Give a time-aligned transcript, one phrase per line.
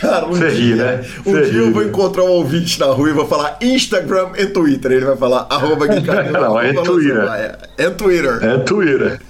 [0.00, 1.04] Cara, um Você ri, dia, né?
[1.24, 1.88] um Você dia eu vou né?
[1.88, 4.90] encontrar um ouvinte na rua e vou falar Instagram e Twitter.
[4.90, 7.14] Ele vai falar arroba Gui Calil, Não, é arroba Twitter.
[7.16, 7.58] Lanzamaia.
[7.78, 8.38] É Twitter.
[8.42, 9.20] É Twitter.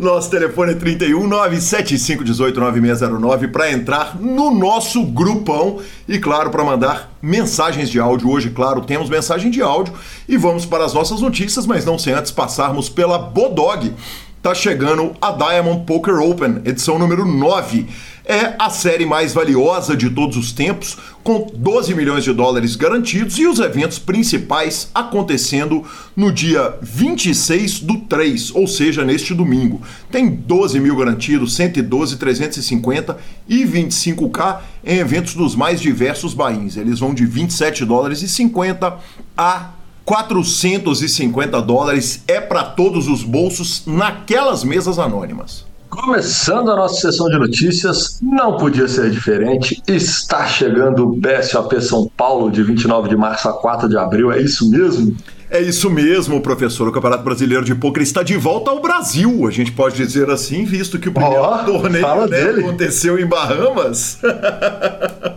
[0.00, 6.64] Nosso telefone é 31 975 18 9609 para entrar no nosso grupão e, claro, para
[6.64, 8.16] mandar mensagens de áudio.
[8.26, 9.94] Hoje, claro, temos mensagem de áudio
[10.28, 13.94] e vamos para as nossas notícias, mas não sem antes passarmos pela Bodog.
[14.42, 17.86] Tá chegando a Diamond Poker Open, edição número 9.
[18.28, 23.38] É a série mais valiosa de todos os tempos, com 12 milhões de dólares garantidos
[23.38, 25.84] e os eventos principais acontecendo
[26.16, 29.80] no dia 26 do 3, ou seja, neste domingo.
[30.10, 33.16] Tem 12 mil garantidos, 112, 350
[33.48, 36.76] e 25k em eventos dos mais diversos bains.
[36.76, 38.98] Eles vão de 27 dólares e 50
[39.36, 39.70] a
[40.04, 42.24] 450 dólares.
[42.26, 45.65] É para todos os bolsos naquelas mesas anônimas.
[45.88, 49.80] Começando a nossa sessão de notícias, não podia ser diferente.
[49.86, 54.40] Está chegando o BSOP São Paulo de 29 de março a 4 de abril, é
[54.40, 55.16] isso mesmo?
[55.48, 56.88] É isso mesmo, professor.
[56.88, 59.46] O Campeonato Brasileiro de Pôquer está de volta ao Brasil.
[59.46, 64.18] A gente pode dizer assim, visto que o primeiro Ó, torneio né, aconteceu em Bahamas.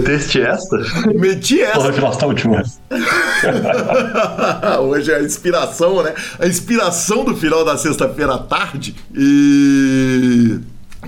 [0.00, 0.78] Deteste esta?
[1.14, 1.88] Meti essa.
[1.88, 2.80] Hoje nós estamos demais.
[4.80, 6.14] Hoje é a inspiração, né?
[6.38, 8.94] A inspiração do final da sexta-feira à tarde.
[9.14, 10.58] E.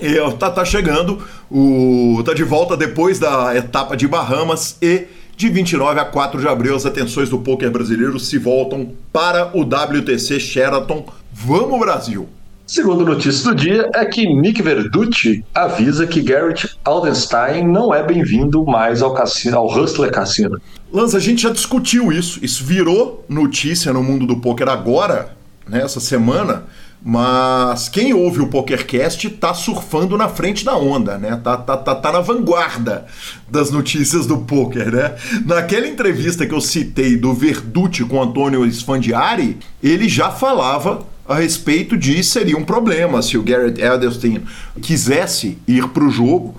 [0.01, 1.23] e tá, tá chegando.
[1.51, 5.07] O, tá de volta depois da etapa de Bahamas e.
[5.35, 9.63] De 29 a 4 de abril, as atenções do poker brasileiro se voltam para o
[9.63, 11.07] WTC Sheraton.
[11.33, 12.29] Vamos, Brasil!
[12.67, 18.65] Segunda notícia do dia é que Nick Verducci avisa que Garrett Aldenstein não é bem-vindo
[18.65, 20.61] mais ao, cassino, ao Hustler Cassino.
[20.93, 22.43] Lanza, a gente já discutiu isso.
[22.43, 25.37] Isso virou notícia no mundo do poker agora,
[25.69, 26.65] né, semana.
[27.05, 31.41] Mas quem ouve o PokerCast tá surfando na frente da onda, né?
[31.43, 33.07] Tá, tá, tá, tá na vanguarda
[33.51, 35.17] das notícias do poker, né?
[35.45, 41.97] Naquela entrevista que eu citei do Verducci com Antônio Sfandiari, ele já falava a respeito
[41.97, 44.43] de seria um problema se o Garrett Edelstein
[44.81, 46.55] quisesse ir para o jogo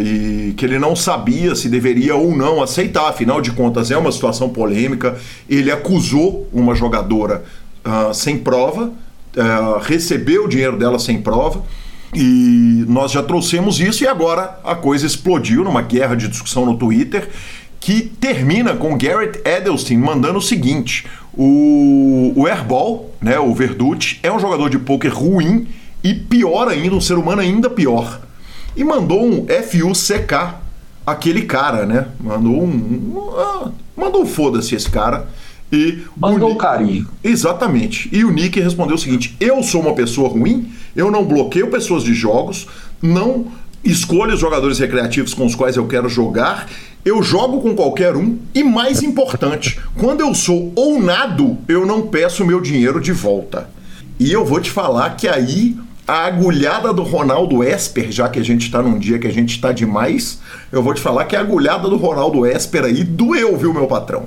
[0.00, 3.08] e que ele não sabia se deveria ou não aceitar.
[3.08, 5.16] Afinal de contas, é uma situação polêmica.
[5.48, 7.44] Ele acusou uma jogadora
[7.84, 8.92] ah, sem prova,
[9.36, 11.62] ah, recebeu o dinheiro dela sem prova.
[12.14, 16.76] E nós já trouxemos isso e agora a coisa explodiu numa guerra de discussão no
[16.78, 17.28] Twitter
[17.80, 24.32] que termina com Garrett Edelstein mandando o seguinte: o, o Airball, né, o Verducci, é
[24.32, 25.68] um jogador de pôquer ruim
[26.02, 28.20] e pior ainda, um ser humano ainda pior.
[28.76, 30.54] E mandou um FUCK
[31.06, 32.06] aquele cara, né?
[32.20, 32.68] Mandou um.
[32.68, 35.26] um ah, mandou um foda-se esse cara.
[35.70, 37.06] E o Mandou um carinho.
[37.22, 38.08] Exatamente.
[38.10, 42.02] E o Nick respondeu o seguinte: Eu sou uma pessoa ruim, eu não bloqueio pessoas
[42.04, 42.66] de jogos,
[43.02, 43.46] não
[43.84, 46.68] escolho os jogadores recreativos com os quais eu quero jogar,
[47.04, 52.44] eu jogo com qualquer um e, mais importante, quando eu sou ounado, eu não peço
[52.44, 53.68] meu dinheiro de volta.
[54.18, 55.76] E eu vou te falar que aí
[56.06, 59.60] a agulhada do Ronaldo Esper, já que a gente tá num dia que a gente
[59.60, 60.40] tá demais,
[60.72, 64.24] eu vou te falar que a agulhada do Ronaldo Esper aí doeu, viu, meu patrão?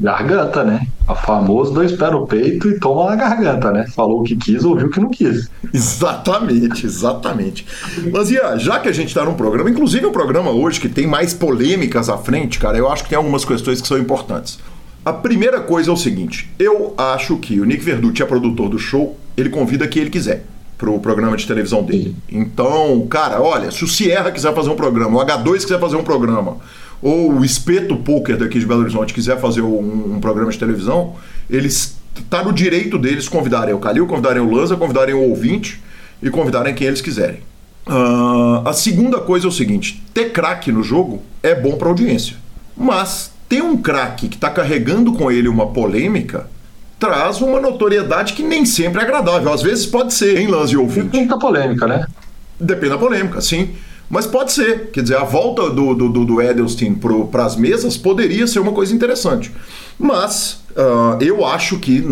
[0.00, 0.86] Garganta, né?
[1.08, 3.86] A famoso dois pés no peito e toma na garganta, né?
[3.96, 5.50] Falou o que quis, ouviu o que não quis.
[5.72, 7.66] Exatamente, exatamente.
[8.12, 11.06] Mas Ian, já que a gente está num programa, inclusive o programa hoje que tem
[11.06, 14.58] mais polêmicas à frente, cara, eu acho que tem algumas questões que são importantes.
[15.02, 18.78] A primeira coisa é o seguinte: eu acho que o Nick Verducci é produtor do
[18.78, 20.44] show, ele convida quem ele quiser
[20.76, 22.14] pro programa de televisão dele.
[22.30, 26.04] Então, cara, olha, se o Sierra quiser fazer um programa, o H2 quiser fazer um
[26.04, 26.58] programa,
[27.02, 31.14] ou o Espeto Poker daqui de Belo Horizonte quiser fazer um, um programa de televisão,
[31.48, 31.96] eles
[32.28, 35.80] tá no direito deles convidarem o Calil, convidarem o Lanza, convidarem o ouvinte
[36.22, 37.40] e convidarem quem eles quiserem.
[37.86, 42.36] Uh, a segunda coisa é o seguinte: ter craque no jogo é bom para audiência,
[42.76, 46.48] mas ter um craque que está carregando com ele uma polêmica
[46.98, 49.52] traz uma notoriedade que nem sempre é agradável.
[49.52, 51.06] Às vezes pode ser, em lance ouvinte.
[51.06, 52.06] Depende da polêmica, né?
[52.58, 53.70] Depende da polêmica, sim.
[54.08, 54.90] Mas pode ser.
[54.90, 56.94] Quer dizer, a volta do, do, do Edelstein
[57.30, 59.52] para as mesas poderia ser uma coisa interessante.
[59.98, 62.02] Mas uh, eu acho que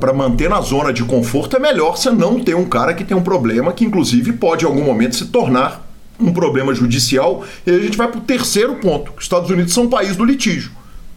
[0.00, 3.16] para manter na zona de conforto é melhor você não ter um cara que tem
[3.16, 5.86] um problema que, inclusive, pode em algum momento se tornar
[6.18, 7.44] um problema judicial.
[7.64, 10.24] E a gente vai para o terceiro ponto: os Estados Unidos são um país do
[10.24, 10.72] litígio.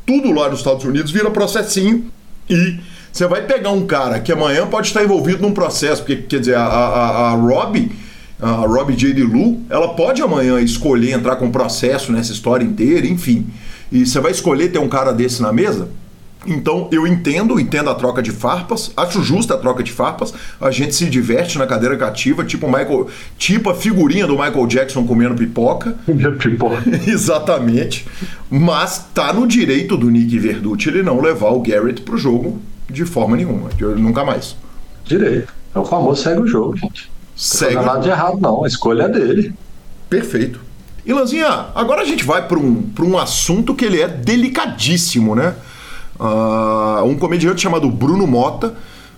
[0.06, 2.06] Tudo lá nos Estados Unidos vira processinho
[2.50, 2.80] e
[3.12, 6.56] você vai pegar um cara que amanhã pode estar envolvido num processo, porque, quer dizer,
[6.56, 7.92] a, a, a Robbie
[8.42, 9.22] a Robbie J.
[9.24, 13.48] Lu, ela pode amanhã escolher entrar com processo nessa história inteira, enfim.
[13.92, 15.90] E você vai escolher ter um cara desse na mesa?
[16.48, 20.72] Então eu entendo, entendo a troca de farpas, acho justa a troca de farpas, a
[20.72, 23.08] gente se diverte na cadeira cativa, tipo Michael,
[23.38, 25.98] tipo a figurinha do Michael Jackson comendo pipoca.
[26.40, 26.82] pipoca.
[27.06, 28.08] Exatamente.
[28.50, 33.06] Mas tá no direito do Nick Verducci ele não levar o Garrett pro jogo de
[33.06, 34.56] forma nenhuma, nunca mais.
[35.04, 35.54] Direito.
[35.76, 37.12] É o famoso segue o jogo, gente.
[37.40, 37.76] Segue.
[37.76, 38.66] Não nada de errado, não.
[38.66, 39.54] A escolha é dele.
[40.10, 40.60] Perfeito.
[41.06, 45.56] E Lanzinha, agora a gente vai para um, um assunto que ele é delicadíssimo, né?
[46.20, 48.76] Uh, um comediante chamado Bruno Mota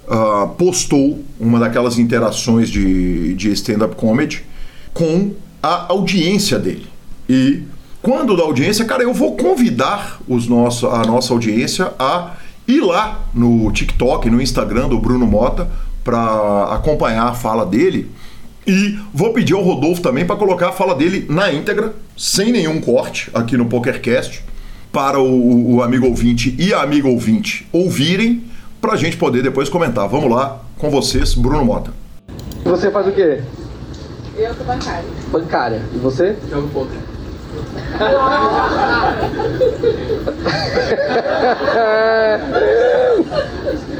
[0.07, 4.45] uh, postou uma daquelas interações de, de stand-up comedy
[4.93, 5.31] com
[5.63, 6.85] a audiência dele.
[7.27, 7.63] E
[8.03, 12.33] quando da audiência, cara, eu vou convidar os nosso, a nossa audiência a
[12.67, 15.67] ir lá no TikTok, no Instagram do Bruno Mota,
[16.03, 18.09] para acompanhar a fala dele.
[18.65, 22.79] E vou pedir ao Rodolfo também para colocar a fala dele na íntegra, sem nenhum
[22.79, 24.43] corte, aqui no PokerCast,
[24.91, 28.43] para o, o amigo ouvinte e a amiga ouvinte ouvirem,
[28.79, 30.07] para a gente poder depois comentar.
[30.07, 31.91] Vamos lá com vocês, Bruno Mota.
[32.63, 33.41] Você faz o quê?
[34.37, 35.09] Eu sou bancária.
[35.31, 35.81] Bancária.
[35.93, 36.35] E você?
[36.49, 36.99] Jogo poker.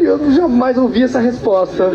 [0.00, 1.90] Eu jamais ouvi essa resposta.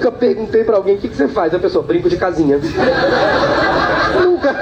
[0.00, 1.52] Nunca perguntei pra alguém o que, que você faz.
[1.52, 2.58] A pessoa, brinco de casinha.
[4.24, 4.50] Nunca.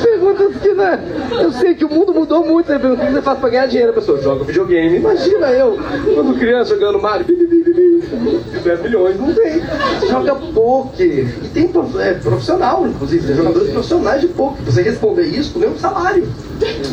[0.00, 1.00] Perguntas que, né?
[1.32, 2.68] Eu sei que o mundo mudou muito.
[2.68, 3.90] Você pergunta o que você faz pra ganhar dinheiro.
[3.90, 4.98] A pessoa joga videogame.
[4.98, 5.76] Imagina eu,
[6.14, 7.26] quando criança, jogando Mario.
[7.26, 9.60] 10 milhões, não tem.
[9.98, 11.34] Você joga poker.
[11.44, 11.68] E tem
[11.98, 14.64] é, profissional, inclusive, tem jogadores profissionais de poker.
[14.64, 16.28] Você responder isso com nenhum salário.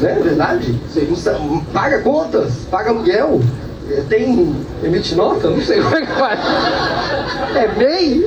[0.02, 0.74] Não é verdade?
[1.72, 3.40] Paga contas, paga aluguel.
[3.90, 4.56] É, tem.
[4.84, 5.50] emite nota?
[5.50, 6.40] Não sei como é que faz.
[7.56, 8.26] É MEI?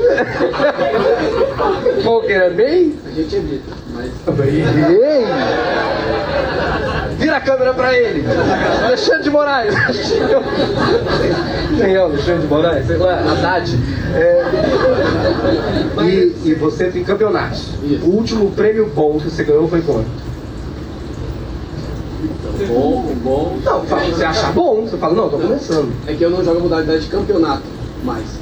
[2.02, 2.98] Poker é MEI?
[3.06, 4.10] A gente evita, mas.
[4.36, 5.26] MEI?
[7.18, 8.24] Vira a câmera pra ele.
[8.82, 9.74] Alexandre de Moraes.
[11.76, 12.86] Quem é o Alexandre de Moraes?
[12.86, 13.78] Sei lá, Haddad.
[14.14, 14.42] É...
[16.02, 17.74] E, e você tem campeonatos.
[17.82, 18.06] Isso.
[18.06, 20.08] O último prêmio bom que você ganhou foi quanto?
[22.68, 23.58] Bom, bom.
[23.64, 25.92] Não, você acha bom, você fala, não, tô começando.
[26.06, 27.62] É que eu não jogo a modalidade de campeonato
[28.04, 28.38] mais.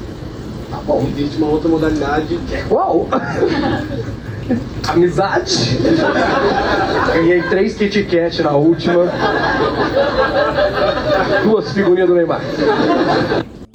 [0.69, 1.07] Tá bom.
[1.15, 2.37] Existe uma outra modalidade.
[2.47, 3.07] Que é qual?
[4.87, 5.77] Amizade.
[7.13, 9.05] Ganhei três Kit Kat na última.
[11.43, 12.41] Duas figurinhas do Neymar.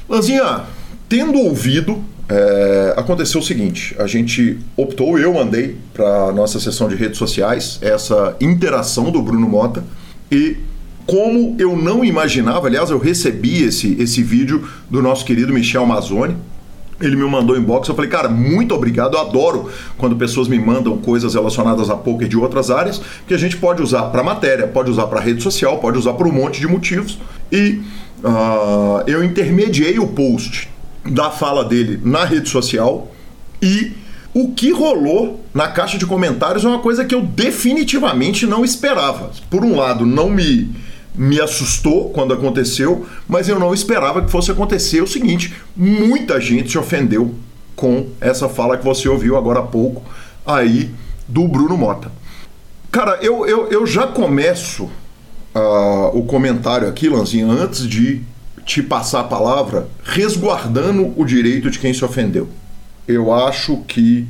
[0.08, 0.62] Lanzinha,
[1.08, 6.94] tendo ouvido, é, aconteceu o seguinte: a gente optou, eu mandei para nossa sessão de
[6.94, 9.84] redes sociais essa interação do Bruno Mota
[10.30, 10.56] e
[11.06, 16.34] como eu não imaginava, aliás, eu recebi esse, esse vídeo do nosso querido Michel Mazzoni,
[17.00, 20.96] ele me mandou inbox, eu falei, cara, muito obrigado, eu adoro quando pessoas me mandam
[20.96, 24.90] coisas relacionadas a poker de outras áreas, que a gente pode usar para matéria, pode
[24.90, 27.18] usar para rede social, pode usar por um monte de motivos.
[27.52, 27.82] E
[28.22, 30.70] uh, eu intermediei o post
[31.04, 33.12] da fala dele na rede social
[33.60, 33.92] e
[34.32, 39.30] o que rolou na caixa de comentários é uma coisa que eu definitivamente não esperava.
[39.48, 40.74] Por um lado, não me
[41.16, 46.70] me assustou quando aconteceu, mas eu não esperava que fosse acontecer o seguinte: muita gente
[46.70, 47.34] se ofendeu
[47.76, 50.02] com essa fala que você ouviu agora há pouco
[50.44, 50.90] aí
[51.28, 52.10] do Bruno Mota.
[52.90, 54.84] Cara, eu, eu, eu já começo
[55.54, 58.22] uh, o comentário aqui, Lanzinha, antes de
[58.64, 62.48] te passar a palavra, resguardando o direito de quem se ofendeu.
[63.06, 64.26] Eu acho que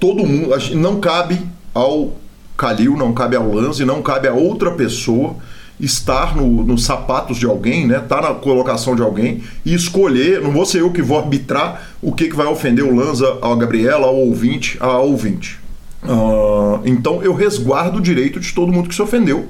[0.00, 0.50] todo mundo.
[0.74, 1.40] Não cabe
[1.72, 2.12] ao
[2.56, 5.36] Calil, não cabe ao Lance, não cabe a outra pessoa
[5.78, 7.98] estar no, nos sapatos de alguém, né?
[7.98, 10.40] Estar tá na colocação de alguém e escolher.
[10.40, 13.54] Não vou ser eu que vou arbitrar o que, que vai ofender o Lanza, a
[13.54, 15.60] Gabriela, ao ouvinte, a ouvinte.
[16.02, 19.48] Uh, então eu resguardo o direito de todo mundo que se ofendeu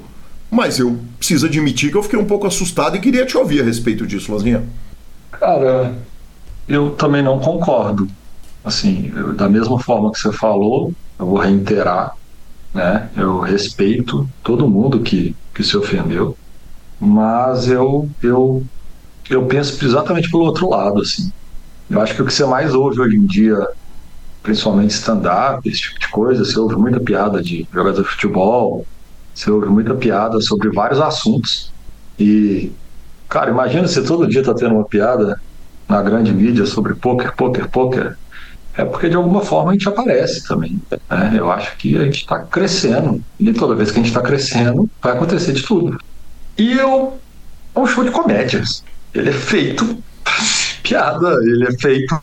[0.51, 3.65] Mas eu preciso admitir que eu fiquei um pouco assustado e queria te ouvir a
[3.65, 4.65] respeito disso, Lozinha.
[5.31, 5.95] Cara,
[6.67, 8.09] eu também não concordo.
[8.65, 12.15] Assim, eu, da mesma forma que você falou, eu vou reiterar,
[12.73, 13.09] né?
[13.17, 16.37] Eu respeito todo mundo que, que se ofendeu,
[16.99, 18.65] mas eu, eu,
[19.31, 21.31] eu penso exatamente pelo outro lado, assim.
[21.89, 23.57] Eu acho que o que você mais ouve hoje em dia,
[24.43, 28.87] principalmente stand-up, esse tipo de coisa, você ouve muita piada de jogador de futebol,
[29.39, 31.73] você ouve muita piada sobre vários assuntos.
[32.19, 32.73] E,
[33.29, 35.41] cara, imagina se todo dia tá tendo uma piada
[35.89, 38.19] na grande mídia sobre poker, poker, poker.
[38.77, 40.83] É porque de alguma forma a gente aparece também.
[40.91, 41.37] Né?
[41.37, 43.23] Eu acho que a gente está crescendo.
[43.39, 45.97] E toda vez que a gente está crescendo, vai acontecer de tudo.
[46.57, 47.17] E eu.
[47.77, 48.83] É um show de comédias.
[49.15, 50.03] Ele é feito
[50.83, 52.21] piada, ele é feito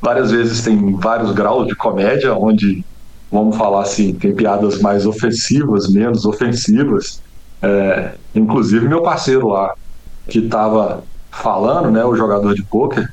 [0.00, 2.82] várias vezes, tem vários graus de comédia, onde,
[3.30, 7.20] vamos falar assim, tem piadas mais ofensivas, menos ofensivas.
[7.62, 9.72] É, inclusive, meu parceiro lá,
[10.28, 13.08] que estava falando, né, o jogador de pôquer,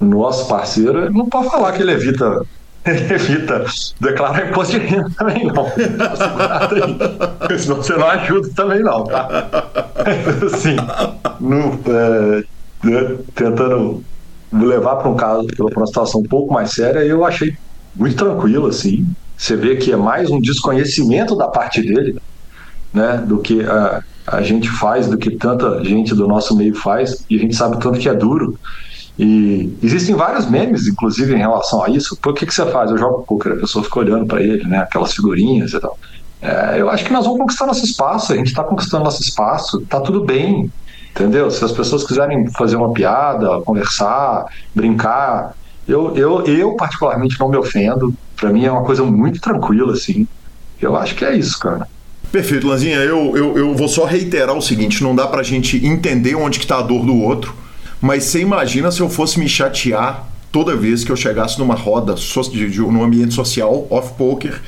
[0.00, 2.42] nosso parceiro, não pode falar que ele evita
[2.86, 3.64] ele evita
[4.00, 5.66] declarar imposto de renda também não.
[7.58, 9.28] Senão você não ajuda também não, tá?
[10.46, 10.76] Assim,
[11.40, 12.42] no, é,
[12.84, 14.04] né, tentando
[14.52, 17.52] levar para um caso, para uma situação um pouco mais séria, eu achei
[17.94, 19.06] muito tranquilo, assim.
[19.38, 22.20] Você vê que é mais um desconhecimento da parte dele,
[22.92, 27.24] né, do que a, a gente faz, do que tanta gente do nosso meio faz,
[27.30, 28.58] e a gente sabe tanto que é duro.
[29.16, 32.16] E existem vários memes, inclusive, em relação a isso.
[32.16, 32.90] Por que, que você faz?
[32.90, 35.96] Eu jogo poker, a pessoa fica olhando para ele, né, aquelas figurinhas e tal.
[36.42, 39.80] É, eu acho que nós vamos conquistar nosso espaço, a gente está conquistando nosso espaço,
[39.82, 40.70] tá tudo bem.
[41.10, 41.50] Entendeu?
[41.50, 45.54] Se as pessoas quiserem fazer uma piada, conversar, brincar,
[45.88, 48.14] eu, eu, eu particularmente não me ofendo.
[48.36, 50.28] Para mim é uma coisa muito tranquila, assim.
[50.80, 51.88] Eu acho que é isso, cara.
[52.30, 52.96] Perfeito, Lanzinha.
[52.98, 56.66] Eu, eu, eu vou só reiterar o seguinte: não dá pra gente entender onde que
[56.66, 57.54] tá a dor do outro,
[58.00, 62.14] mas você imagina se eu fosse me chatear toda vez que eu chegasse numa roda,
[62.14, 64.60] de, de, num ambiente social, off-poker,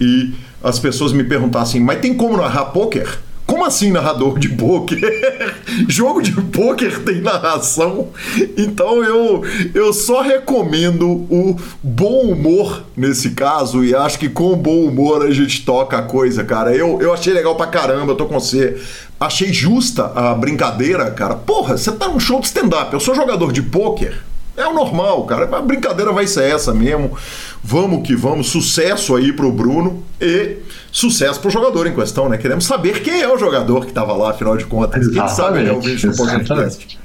[0.00, 3.18] e as pessoas me perguntassem, mas tem como narrar poker?
[3.46, 5.00] Como assim narrador de poker?
[5.86, 8.08] Jogo de poker tem narração?
[8.56, 9.42] Então eu,
[9.74, 15.30] eu só recomendo o bom humor nesse caso e acho que com bom humor a
[15.30, 16.74] gente toca a coisa, cara.
[16.74, 18.80] Eu, eu achei legal pra caramba, eu tô com você.
[19.20, 21.34] Achei justa a brincadeira, cara.
[21.34, 24.22] Porra, você tá num show de stand-up, eu sou jogador de poker.
[24.56, 25.44] É o normal, cara.
[25.56, 27.16] A brincadeira vai ser essa mesmo.
[27.62, 28.48] Vamos que vamos.
[28.48, 30.58] Sucesso aí pro Bruno e
[30.94, 32.38] sucesso pro jogador em questão, né?
[32.38, 35.08] Queremos saber quem é o jogador que estava lá, afinal de contas.
[35.08, 36.98] Quem sabe realmente no podcast.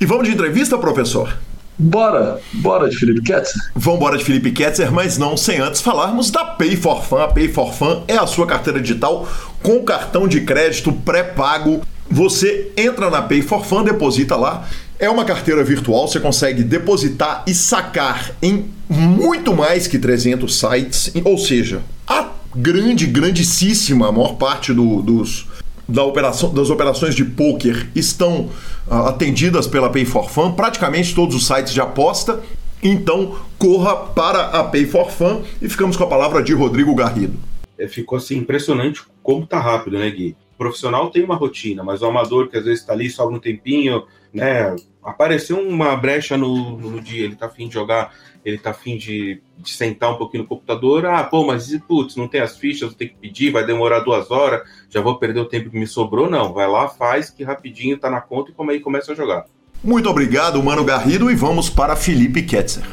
[0.00, 1.38] E vamos de entrevista, professor?
[1.78, 3.62] Bora, bora de Felipe Ketzer.
[3.76, 7.18] Vamos embora de Felipe Ketzer, mas não sem antes falarmos da Pay for Fun.
[7.18, 9.28] A Pay for Fun é a sua carteira digital
[9.62, 11.82] com cartão de crédito pré-pago.
[12.10, 14.66] Você entra na Pay for Fun, deposita lá
[14.98, 21.12] é uma carteira virtual, você consegue depositar e sacar em muito mais que 300 sites,
[21.22, 22.22] ou seja, a
[22.56, 25.46] grande, grandíssima maior parte do, dos,
[25.88, 28.50] da operação, das operações de poker estão
[28.86, 32.40] uh, atendidas pela Pay for Fun, praticamente todos os sites de aposta.
[32.82, 37.38] Então, corra para a Pay for Fun e ficamos com a palavra de Rodrigo Garrido.
[37.78, 40.36] É, ficou assim impressionante como tá rápido, né, Gui?
[40.56, 44.04] Profissional tem uma rotina, mas o amador que às vezes está ali só um tempinho,
[44.32, 44.74] né?
[45.02, 48.12] Apareceu uma brecha no, no dia, ele tá afim de jogar,
[48.44, 51.06] ele tá afim de, de sentar um pouquinho no computador.
[51.06, 54.62] Ah, pô, mas putz, não tem as fichas, ter que pedir, vai demorar duas horas,
[54.88, 56.28] já vou perder o tempo que me sobrou.
[56.28, 59.44] Não, vai lá, faz, que rapidinho tá na conta e como aí começa a jogar.
[59.82, 62.84] Muito obrigado, Mano Garrido, e vamos para Felipe Ketzer.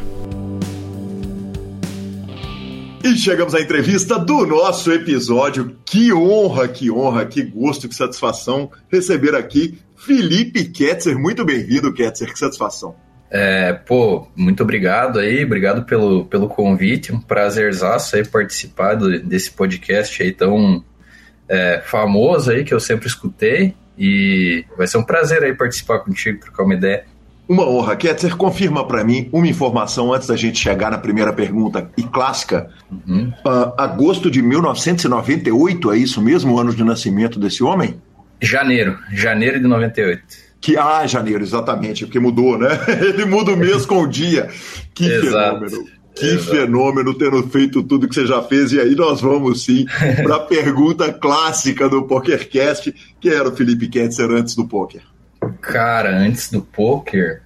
[3.03, 5.77] E chegamos à entrevista do nosso episódio.
[5.85, 11.19] Que honra, que honra, que gosto, que satisfação receber aqui Felipe Ketzer.
[11.19, 12.95] Muito bem-vindo, Ketzer, que satisfação.
[13.29, 19.51] É, pô, muito obrigado aí, obrigado pelo, pelo convite, um prazerzaço aí participar do, desse
[19.51, 20.81] podcast aí tão
[21.49, 26.39] é, famoso aí que eu sempre escutei e vai ser um prazer aí participar contigo,
[26.39, 27.03] trocar uma ideia.
[27.47, 27.95] Uma honra.
[27.95, 32.69] Ketzer, confirma para mim uma informação antes da gente chegar na primeira pergunta e clássica.
[32.89, 33.33] Uhum.
[33.45, 38.01] Uh, agosto de 1998, é isso mesmo, o ano de nascimento desse homem?
[38.41, 40.21] Janeiro, janeiro de 98.
[40.59, 42.69] Que, ah, janeiro, exatamente, porque mudou, né?
[43.01, 44.49] Ele muda o mês com o dia.
[44.93, 45.85] Que fenômeno.
[46.15, 46.51] Que Exato.
[46.51, 48.71] fenômeno tendo feito tudo que você já fez.
[48.71, 49.85] E aí nós vamos sim
[50.23, 55.01] para a pergunta clássica do PokerCast, que era o Felipe Ketzer antes do poker.
[55.61, 57.41] Cara, antes do poker.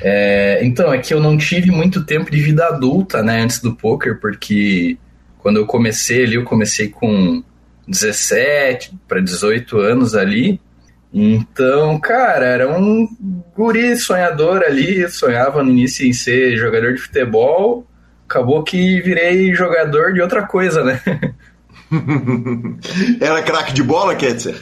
[0.00, 3.74] É, então, é que eu não tive muito tempo de vida adulta, né, antes do
[3.74, 4.98] poker, porque
[5.38, 7.42] quando eu comecei ali, eu comecei com
[7.86, 10.60] 17 para 18 anos ali.
[11.12, 13.06] Então, cara, era um
[13.54, 17.86] guri sonhador ali, sonhava no início em ser jogador de futebol,
[18.26, 21.00] acabou que virei jogador de outra coisa, né?
[23.20, 24.56] era craque de bola, Ketzer?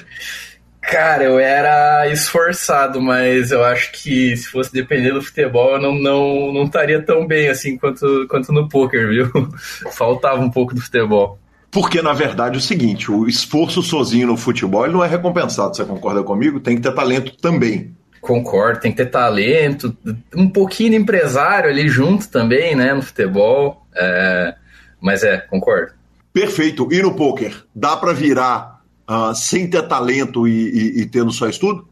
[0.91, 5.95] Cara, eu era esforçado, mas eu acho que se fosse depender do futebol, eu não,
[5.95, 9.31] não, não estaria tão bem assim quanto, quanto no poker, viu?
[9.93, 11.39] Faltava um pouco do futebol.
[11.71, 15.77] Porque, na verdade, é o seguinte: o esforço sozinho no futebol não é recompensado.
[15.77, 16.59] Você concorda comigo?
[16.59, 17.95] Tem que ter talento também.
[18.21, 19.97] Concordo, tem que ter talento,
[20.35, 23.87] um pouquinho de empresário ali junto também, né, no futebol.
[23.95, 24.55] É...
[25.01, 25.93] Mas é, concordo.
[26.33, 26.89] Perfeito.
[26.93, 28.80] E no poker, dá para virar
[29.11, 31.89] uh, sem ter talento e, e, e tendo só estudo?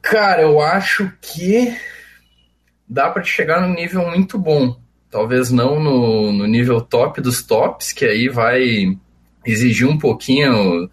[0.00, 1.76] Cara, eu acho que
[2.88, 4.76] dá para chegar num nível muito bom.
[5.10, 8.96] Talvez não no, no nível top dos tops, que aí vai
[9.44, 10.88] exigir um pouquinho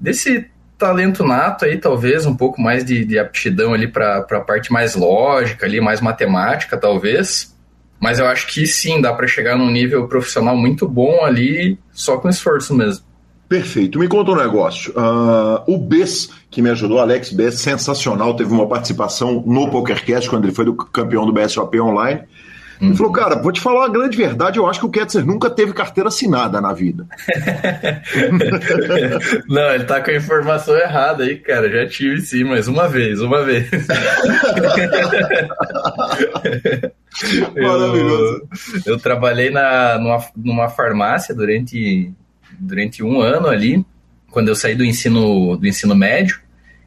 [0.00, 4.72] desse talento nato aí, talvez, um pouco mais de, de aptidão ali para a parte
[4.72, 7.56] mais lógica, ali, mais matemática, talvez.
[8.00, 12.16] Mas eu acho que sim, dá para chegar num nível profissional muito bom ali, só
[12.16, 13.04] com esforço mesmo.
[13.52, 13.98] Perfeito.
[13.98, 14.92] Me conta um negócio.
[14.92, 20.46] Uh, o Bess, que me ajudou, Alex Bess, sensacional, teve uma participação no PokerCast quando
[20.46, 22.22] ele foi do campeão do BSOP Online.
[22.80, 22.96] Ele uhum.
[22.96, 25.74] falou, cara, vou te falar a grande verdade, eu acho que o Ketzer nunca teve
[25.74, 27.06] carteira assinada na vida.
[29.46, 31.70] Não, ele tá com a informação errada aí, cara.
[31.70, 33.68] Já tive sim, mas uma vez, uma vez.
[37.54, 38.48] Maravilhoso.
[38.86, 42.14] Eu, eu trabalhei na, numa, numa farmácia durante,
[42.62, 43.84] durante um ano ali,
[44.30, 46.40] quando eu saí do ensino, do ensino médio.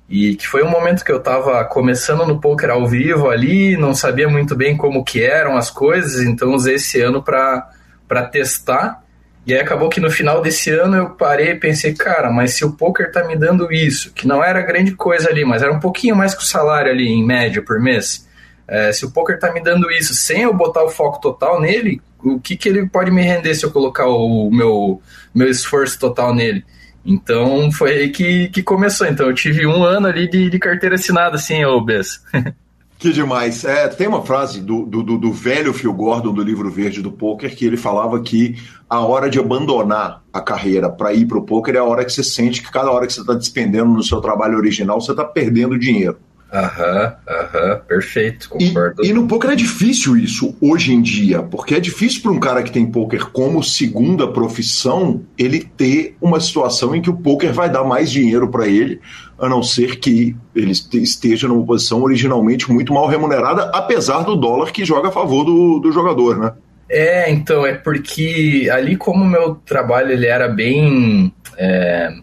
[0.08, 3.94] E que foi um momento que eu estava começando no poker ao vivo ali, não
[3.94, 9.04] sabia muito bem como que eram as coisas, então usei esse ano para testar.
[9.48, 12.64] E aí acabou que no final desse ano eu parei e pensei, cara, mas se
[12.64, 15.80] o poker tá me dando isso, que não era grande coisa ali, mas era um
[15.80, 18.28] pouquinho mais que o salário ali em média por mês.
[18.68, 22.02] É, se o poker tá me dando isso sem eu botar o foco total nele,
[22.24, 25.02] o que, que ele pode me render se eu colocar o meu,
[25.34, 26.64] meu esforço total nele?
[27.06, 29.06] Então foi aí que, que começou.
[29.08, 32.22] Então eu tive um ano ali de, de carteira assinada, assim, ô Bess.
[32.98, 33.66] Que demais.
[33.66, 37.54] É, tem uma frase do, do, do, velho Phil Gordon do livro verde do poker
[37.54, 38.56] que ele falava que
[38.90, 42.12] a hora de abandonar a carreira para ir para o poker é a hora que
[42.12, 45.26] você sente que cada hora que você está despendendo no seu trabalho original você está
[45.26, 46.18] perdendo dinheiro.
[46.54, 49.04] Aham, aham, perfeito, concordo.
[49.04, 52.40] E, e, no poker é difícil isso hoje em dia, porque é difícil para um
[52.40, 57.52] cara que tem poker como segunda profissão ele ter uma situação em que o poker
[57.52, 59.02] vai dar mais dinheiro para ele,
[59.40, 64.72] a não ser que ele esteja numa posição originalmente muito mal remunerada, apesar do dólar
[64.72, 66.54] que joga a favor do, do jogador, né?
[66.88, 71.34] É, então, é porque ali como o meu trabalho ele era bem.
[71.58, 72.14] É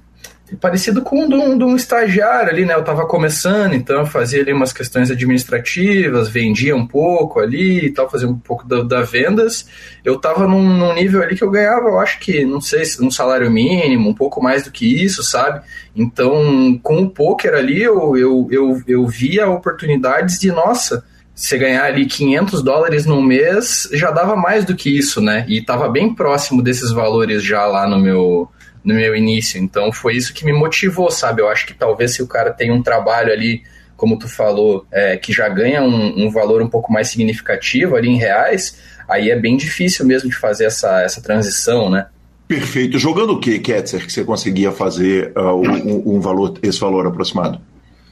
[0.60, 2.74] parecido com de um, de um estagiário ali, né?
[2.74, 7.90] Eu estava começando, então eu fazia ali umas questões administrativas, vendia um pouco ali e
[7.90, 9.66] tal, fazia um pouco da, da vendas.
[10.04, 13.10] Eu estava num, num, nível ali que eu ganhava, eu acho que, não sei, um
[13.10, 15.62] salário mínimo, um pouco mais do que isso, sabe?
[15.94, 21.84] Então, com o poker ali, eu, eu, eu, eu via oportunidades de, nossa, você ganhar
[21.84, 25.44] ali 500 dólares no mês já dava mais do que isso, né?
[25.48, 28.50] E estava bem próximo desses valores já lá no meu
[28.84, 29.60] no meu início.
[29.60, 31.42] Então foi isso que me motivou, sabe?
[31.42, 33.62] Eu acho que talvez se o cara tem um trabalho ali,
[33.96, 38.08] como tu falou, é, que já ganha um, um, valor um pouco mais significativo ali
[38.08, 42.06] em reais, aí é bem difícil mesmo de fazer essa, essa transição, né?
[42.48, 42.98] Perfeito.
[42.98, 47.60] Jogando o que, Ketzer, que você conseguia fazer uh, um, um, valor, esse valor aproximado?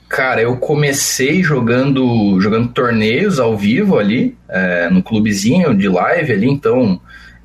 [0.09, 6.49] Cara, eu comecei jogando jogando torneios ao vivo ali, é, no clubezinho de live ali,
[6.49, 7.01] então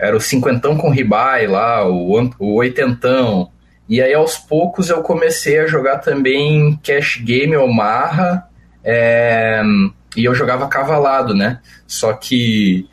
[0.06, 3.50] era o cinquentão com ribai lá, o, o oitentão.
[3.88, 8.48] E aí aos poucos eu comecei a jogar também cash game ou marra,
[8.84, 9.62] é,
[10.16, 11.60] e eu jogava cavalado, né?
[11.86, 12.88] Só que,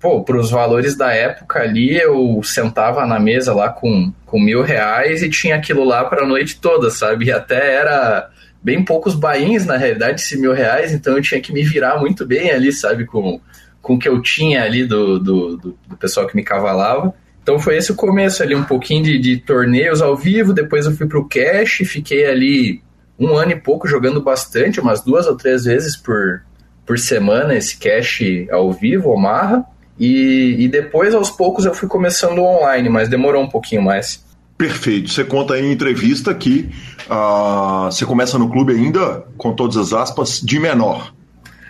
[0.00, 4.62] pô, para os valores da época ali, eu sentava na mesa lá com, com mil
[4.62, 7.26] reais e tinha aquilo lá para a noite toda, sabe?
[7.26, 8.30] E até era
[8.62, 12.26] bem poucos bains, na realidade, esse mil reais, então eu tinha que me virar muito
[12.26, 13.04] bem ali, sabe?
[13.04, 13.40] Com
[13.88, 17.14] com o que eu tinha ali do, do, do, do pessoal que me cavalava.
[17.42, 20.92] Então foi esse o começo ali, um pouquinho de, de torneios ao vivo, depois eu
[20.92, 22.82] fui pro cash, fiquei ali
[23.18, 26.42] um ano e pouco jogando bastante, umas duas ou três vezes por,
[26.84, 28.20] por semana esse cash
[28.52, 29.64] ao vivo, Omarra.
[29.98, 34.22] E, e depois, aos poucos, eu fui começando online, mas demorou um pouquinho mais.
[34.58, 35.10] Perfeito.
[35.10, 36.68] Você conta em entrevista que
[37.08, 41.12] uh, você começa no clube ainda, com todas as aspas, de menor.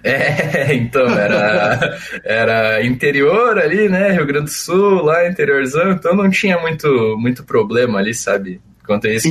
[0.09, 4.13] É, então, era, era interior ali, né?
[4.13, 8.61] Rio Grande do Sul, lá interiorzão, então não tinha muito, muito problema ali, sabe?
[8.89, 9.29] quanto a isso.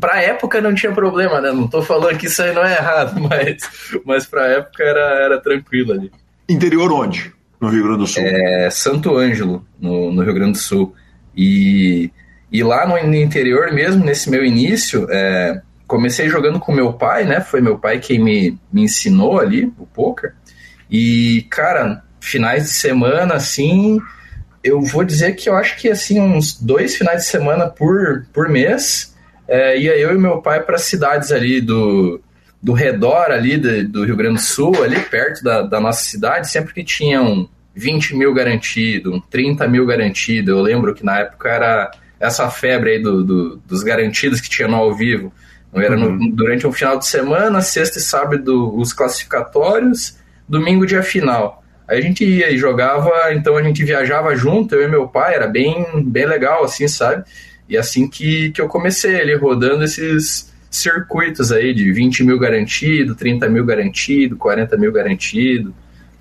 [0.00, 1.52] Pra época não tinha problema, né?
[1.52, 5.40] Não tô falando que isso aí não é errado, mas, mas pra época era, era
[5.40, 6.10] tranquilo ali.
[6.48, 7.32] Interior onde?
[7.60, 8.22] No Rio Grande do Sul?
[8.24, 10.94] É Santo Ângelo, no, no Rio Grande do Sul.
[11.34, 12.10] E,
[12.50, 17.40] e lá no, interior mesmo, nesse meu início, é, comecei jogando com meu pai, né?
[17.40, 20.34] Foi meu pai quem me, me ensinou ali o poker.
[20.90, 24.00] E, cara, finais de semana, assim,
[24.62, 28.48] eu vou dizer que eu acho que, assim, uns dois finais de semana por, por
[28.48, 29.14] mês,
[29.48, 32.20] é, ia eu e meu pai para cidades ali do,
[32.62, 36.50] do redor ali do, do, Rio Grande do Sul, ali perto da, da nossa cidade,
[36.50, 40.50] sempre que tinham 20 mil garantido, 30 mil garantido.
[40.50, 44.66] Eu lembro que na época era essa febre aí do, do dos garantidos que tinha
[44.66, 45.32] no ao vivo.
[45.74, 46.30] Era no, uhum.
[46.30, 50.16] durante um final de semana, sexta e sábado os classificatórios,
[50.48, 51.62] domingo dia final.
[51.88, 55.34] Aí a gente ia e jogava, então a gente viajava junto, eu e meu pai,
[55.34, 57.24] era bem, bem legal, assim, sabe?
[57.68, 63.14] E assim que, que eu comecei ali, rodando esses circuitos aí de 20 mil garantido,
[63.14, 65.74] 30 mil garantido, 40 mil garantido.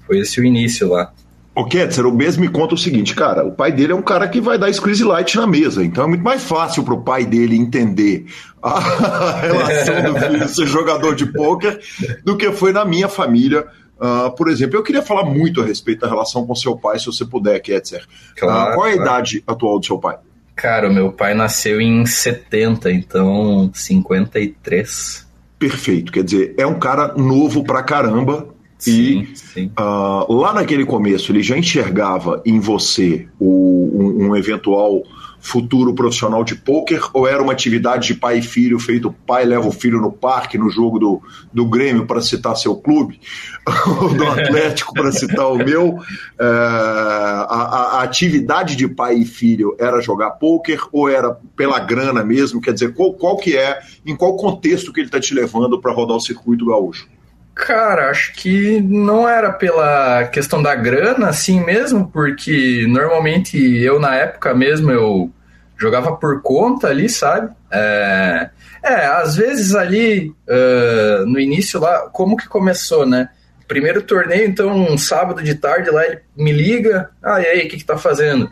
[0.05, 1.12] Foi esse o início lá.
[1.55, 4.27] O Ketzer, o mesmo me conta o seguinte, cara, o pai dele é um cara
[4.27, 7.55] que vai dar Squeeze Light na mesa, então é muito mais fácil pro pai dele
[7.55, 8.25] entender
[8.61, 8.77] a
[9.39, 11.79] relação do filho ser jogador de pôquer
[12.25, 13.65] do que foi na minha família.
[13.97, 17.05] Uh, por exemplo, eu queria falar muito a respeito da relação com seu pai, se
[17.05, 18.05] você puder, Ketzer.
[18.35, 19.09] Claro, uh, qual é a claro.
[19.09, 20.17] idade atual do seu pai?
[20.57, 25.25] Cara, o meu pai nasceu em 70, então 53.
[25.57, 28.47] Perfeito, quer dizer, é um cara novo pra caramba,
[28.86, 29.71] Sim, e sim.
[29.80, 35.02] Uh, lá naquele começo ele já enxergava em você o, um, um, eventual
[35.39, 37.02] futuro profissional de pôquer?
[37.13, 40.58] Ou era uma atividade de pai e filho feito pai leva o filho no parque
[40.58, 41.21] no jogo do,
[41.52, 43.19] do Grêmio para citar seu clube?
[44.02, 45.89] Ou do Atlético para citar o meu?
[45.89, 46.04] Uh,
[46.39, 52.62] a, a, atividade de pai e filho era jogar pôquer ou era pela grana mesmo?
[52.62, 55.91] Quer dizer qual, qual que é em qual contexto que ele está te levando para
[55.91, 57.14] rodar o circuito gaúcho
[57.55, 64.13] Cara, acho que não era pela questão da grana, assim mesmo, porque normalmente eu, na
[64.13, 65.31] época mesmo, eu
[65.77, 67.55] jogava por conta ali, sabe?
[67.71, 68.49] É,
[68.83, 73.29] é às vezes ali, uh, no início lá, como que começou, né?
[73.69, 77.69] Primeiro torneio, então, um sábado de tarde lá, ele me liga, ah, e aí, o
[77.69, 78.51] que que tá fazendo?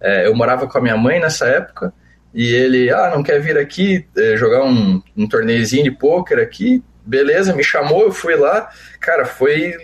[0.00, 1.92] É, eu morava com a minha mãe nessa época,
[2.32, 6.82] e ele, ah, não quer vir aqui é, jogar um, um torneiozinho de pôquer aqui?
[7.04, 8.70] Beleza, me chamou, eu fui lá.
[9.00, 9.74] Cara, foi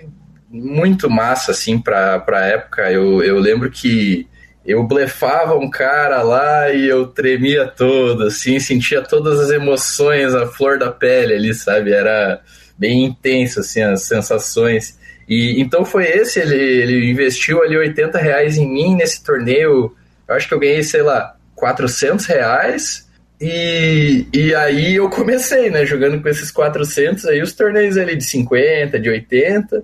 [0.49, 2.91] muito massa, assim, pra, pra época.
[2.91, 4.27] Eu, eu lembro que
[4.65, 10.47] eu blefava um cara lá e eu tremia todo, assim, sentia todas as emoções, a
[10.47, 11.93] flor da pele ali, sabe?
[11.93, 12.41] Era
[12.77, 14.99] bem intenso, assim, as sensações.
[15.29, 19.95] E então foi esse, ele, ele investiu ali 80 reais em mim nesse torneio.
[20.27, 23.09] Eu acho que eu ganhei, sei lá, 400 reais
[23.41, 28.25] e, e aí eu comecei, né, jogando com esses 400, aí os torneios ali de
[28.25, 29.83] 50, de 80.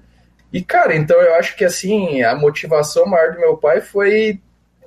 [0.52, 4.40] E, cara, então eu acho que, assim, a motivação maior do meu pai foi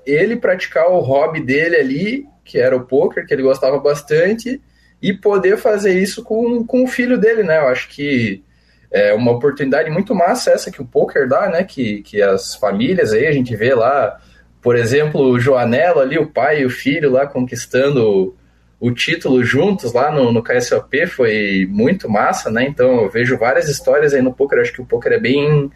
[0.05, 4.61] ele praticar o hobby dele ali, que era o poker, que ele gostava bastante,
[5.01, 7.57] e poder fazer isso com, com o filho dele, né?
[7.57, 8.43] Eu acho que
[8.91, 11.63] é uma oportunidade muito massa essa que o poker dá, né?
[11.63, 14.19] Que, que as famílias aí, a gente vê lá,
[14.61, 18.35] por exemplo, o Joanelo ali, o pai e o filho lá conquistando
[18.79, 22.65] o título juntos lá no, no KSOP foi muito massa, né?
[22.67, 24.59] Então eu vejo várias histórias aí no poker.
[24.59, 25.69] Acho que o poker é bem,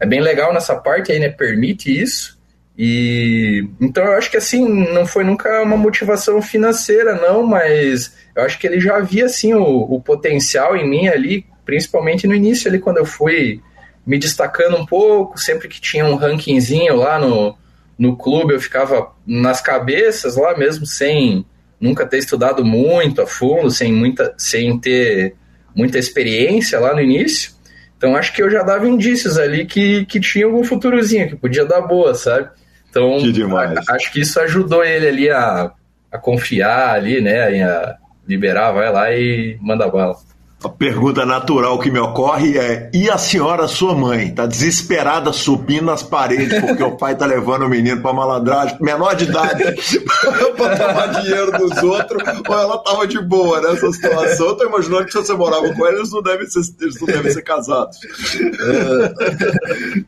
[0.00, 1.28] é bem legal nessa parte aí, né?
[1.28, 2.36] Permite isso.
[2.76, 8.42] E então eu acho que assim não foi nunca uma motivação financeira, não, mas eu
[8.42, 12.68] acho que ele já via assim o, o potencial em mim ali, principalmente no início
[12.68, 13.60] ali quando eu fui
[14.06, 17.56] me destacando um pouco, sempre que tinha um rankingzinho lá no,
[17.98, 21.44] no clube, eu ficava nas cabeças lá mesmo sem
[21.80, 25.34] nunca ter estudado muito a fundo, sem, muita, sem ter
[25.74, 27.52] muita experiência lá no início.
[27.96, 31.64] Então acho que eu já dava indícios ali que, que tinha algum futurozinho, que podia
[31.64, 32.48] dar boa, sabe?
[32.90, 35.72] Então que a, acho que isso ajudou ele ali a,
[36.10, 37.62] a confiar ali, né?
[37.62, 40.16] A liberar, vai lá e manda bala.
[40.62, 45.88] A pergunta natural que me ocorre é: e a senhora, sua mãe, tá desesperada subindo
[45.88, 49.62] as paredes porque o pai tá levando o menino pra malandragem, menor de idade,
[50.56, 54.48] pra tomar dinheiro dos outros, ou ela tava de boa nessa situação?
[54.48, 57.30] Eu tô imaginando que se você morava com eles, não devem ser, eles não devem
[57.30, 57.96] ser casados.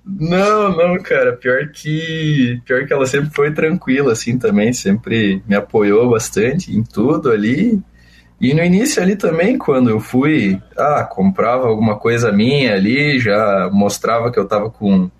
[0.05, 1.37] não, não, cara.
[1.37, 6.83] Pior que, pior que ela sempre foi tranquila, assim, também, sempre me apoiou bastante em
[6.83, 7.81] tudo ali.
[8.41, 13.69] E no início ali também, quando eu fui, ah, comprava alguma coisa minha ali, já
[13.71, 15.11] mostrava que eu tava com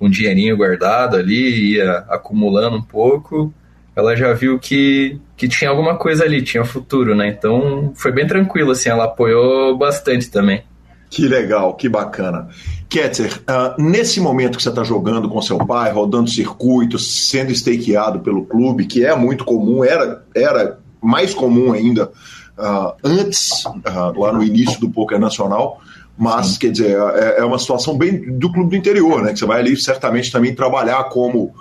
[0.00, 3.54] um dinheirinho guardado ali, ia acumulando um pouco.
[3.94, 7.28] ela já viu que, que tinha alguma coisa ali, tinha futuro, né?
[7.28, 10.64] Então foi bem tranquilo, assim, ela apoiou bastante também.
[11.08, 12.48] Que legal, que bacana.
[12.88, 18.18] Ketzer, uh, nesse momento que você está jogando com seu pai, rodando circuitos, sendo stakeado
[18.18, 22.10] pelo clube, que é muito comum, era, era mais comum ainda
[22.58, 25.80] uh, antes, uh, lá no início do poker nacional,
[26.16, 26.58] mas, Sim.
[26.60, 29.32] quer dizer, é, é, uma situação bem do clube do interior, né?
[29.32, 31.52] Que você vai ali certamente também trabalhar como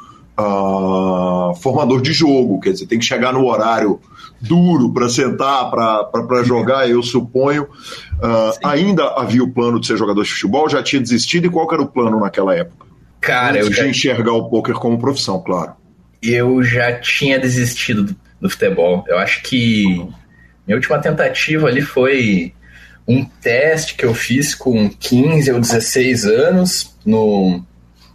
[1.61, 3.99] formador de jogo, quer dizer, tem que chegar no horário
[4.43, 7.63] duro para sentar, para jogar, eu suponho.
[7.63, 11.71] Uh, ainda havia o plano de ser jogador de futebol, já tinha desistido, e qual
[11.71, 12.85] era o plano naquela época?
[13.21, 13.87] Cara, Antes eu já...
[13.87, 15.73] enxergar o poker como profissão, claro.
[16.21, 19.05] Eu já tinha desistido do, do futebol.
[19.07, 20.05] Eu acho que
[20.65, 22.53] minha última tentativa ali foi
[23.07, 27.61] um teste que eu fiz com 15 ou 16 anos no,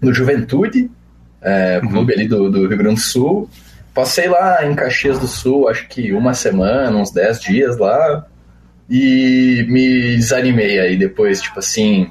[0.00, 0.90] no Juventude,
[1.42, 1.88] é, uhum.
[1.90, 3.50] clube ali do, do Rio Grande do Sul.
[3.92, 8.26] Passei lá em Caxias do Sul, acho que uma semana, uns 10 dias lá,
[8.88, 12.10] e me desanimei aí depois, tipo assim,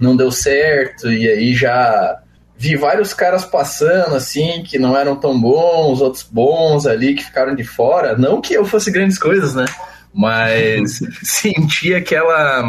[0.00, 2.20] não deu certo, e aí já
[2.60, 7.54] vi vários caras passando assim, que não eram tão bons, outros bons ali que ficaram
[7.54, 8.18] de fora.
[8.18, 9.64] Não que eu fosse grandes coisas, né?
[10.12, 12.62] Mas senti aquela.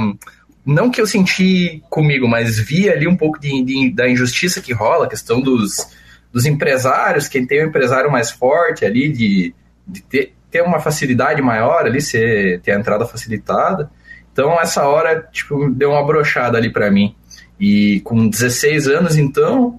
[0.66, 4.72] Não que eu senti comigo, mas vi ali um pouco de, de, da injustiça que
[4.72, 5.86] rola, a questão dos
[6.32, 9.54] dos empresários, quem tem um empresário mais forte ali, de,
[9.86, 13.92] de ter, ter uma facilidade maior ali, ser, ter a entrada facilitada.
[14.32, 17.14] Então, essa hora, tipo, deu uma brochada ali para mim.
[17.60, 19.78] E com 16 anos, então,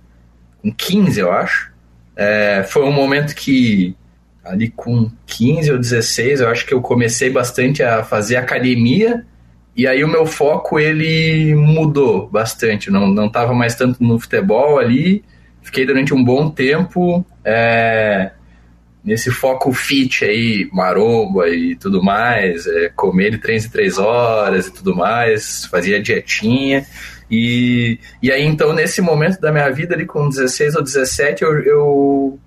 [0.62, 1.72] com 15, eu acho,
[2.16, 3.96] é, foi um momento que,
[4.44, 9.26] ali com 15 ou 16, eu acho que eu comecei bastante a fazer academia.
[9.74, 12.90] E aí o meu foco, ele mudou bastante.
[12.90, 15.24] Não, não tava mais tanto no futebol ali,
[15.62, 18.32] Fiquei durante um bom tempo é,
[19.04, 24.66] nesse foco fit aí, maromba e tudo mais, é, comer de três em três horas
[24.66, 26.84] e tudo mais, fazia dietinha.
[27.30, 31.60] E, e aí, então, nesse momento da minha vida, ali com 16 ou 17, eu,
[31.60, 32.40] eu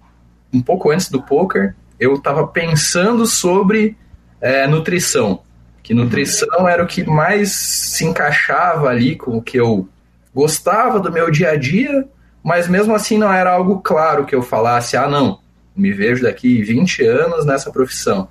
[0.53, 3.97] um pouco antes do poker, eu estava pensando sobre
[4.39, 5.41] é, nutrição.
[5.81, 9.87] Que nutrição era o que mais se encaixava ali com o que eu
[10.33, 12.07] gostava do meu dia a dia,
[12.43, 15.39] mas mesmo assim não era algo claro que eu falasse, ah, não,
[15.75, 18.27] me vejo daqui 20 anos nessa profissão.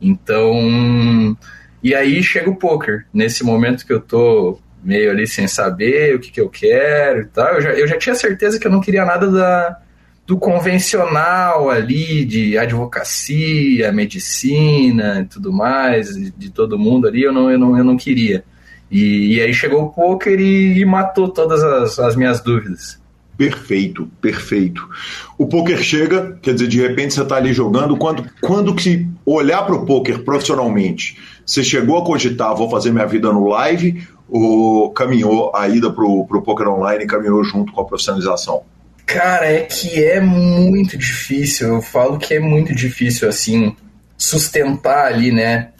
[0.00, 1.36] Então,
[1.82, 6.20] e aí chega o poker, nesse momento que eu tô meio ali sem saber o
[6.20, 8.80] que, que eu quero e tal, eu já, eu já tinha certeza que eu não
[8.80, 9.78] queria nada da,
[10.26, 17.50] do convencional ali, de advocacia, medicina e tudo mais, de, todo mundo ali, eu não,
[17.50, 18.44] eu não, eu não queria.
[18.90, 23.00] E, e aí chegou o poker e, e matou todas as, as minhas dúvidas.
[23.36, 24.88] Perfeito, perfeito.
[25.36, 27.96] O poker chega, quer dizer, de repente você está ali jogando.
[27.96, 33.06] Quando, quando que olhar para o poker profissionalmente, você chegou a cogitar, vou fazer minha
[33.06, 37.80] vida no live, ou caminhou a ida para o poker online e caminhou junto com
[37.80, 38.62] a profissionalização?
[39.06, 41.68] Cara, é que é muito difícil.
[41.68, 43.76] Eu falo que é muito difícil, assim,
[44.18, 45.70] sustentar ali, né?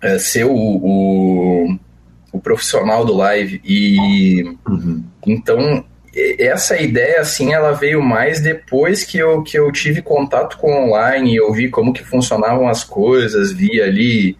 [0.00, 1.78] É, ser o, o,
[2.32, 3.60] o, profissional do live.
[3.64, 5.02] E uhum.
[5.26, 5.84] então
[6.38, 11.36] essa ideia, assim, ela veio mais depois que eu, que eu tive contato com online,
[11.36, 14.36] eu vi como que funcionavam as coisas, vi ali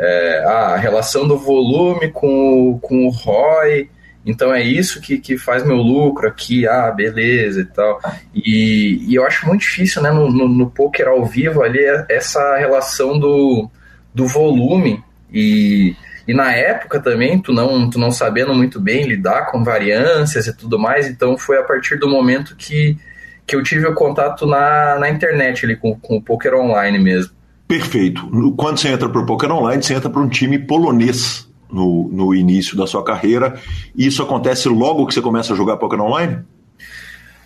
[0.00, 3.90] é, a relação do volume com o, com o ROI,
[4.24, 8.00] então é isso que, que faz meu lucro aqui, ah, beleza e tal.
[8.34, 12.56] E, e eu acho muito difícil, né, no, no, no poker ao vivo ali, essa
[12.56, 13.68] relação do,
[14.14, 15.94] do volume e
[16.30, 20.56] e na época também, tu não, tu não sabendo muito bem lidar com variâncias e
[20.56, 22.96] tudo mais, então foi a partir do momento que,
[23.44, 27.32] que eu tive o contato na, na internet ali, com, com o poker online mesmo.
[27.70, 28.28] Perfeito.
[28.56, 32.34] Quando você entra para o poker online, você entra para um time polonês no, no
[32.34, 33.60] início da sua carreira.
[33.94, 36.38] E isso acontece logo que você começa a jogar poker online?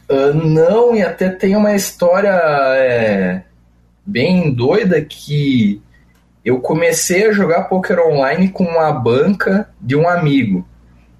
[0.08, 3.42] Uh, não, e até tem uma história é,
[4.06, 5.82] bem doida que
[6.42, 10.66] eu comecei a jogar poker online com uma banca de um amigo.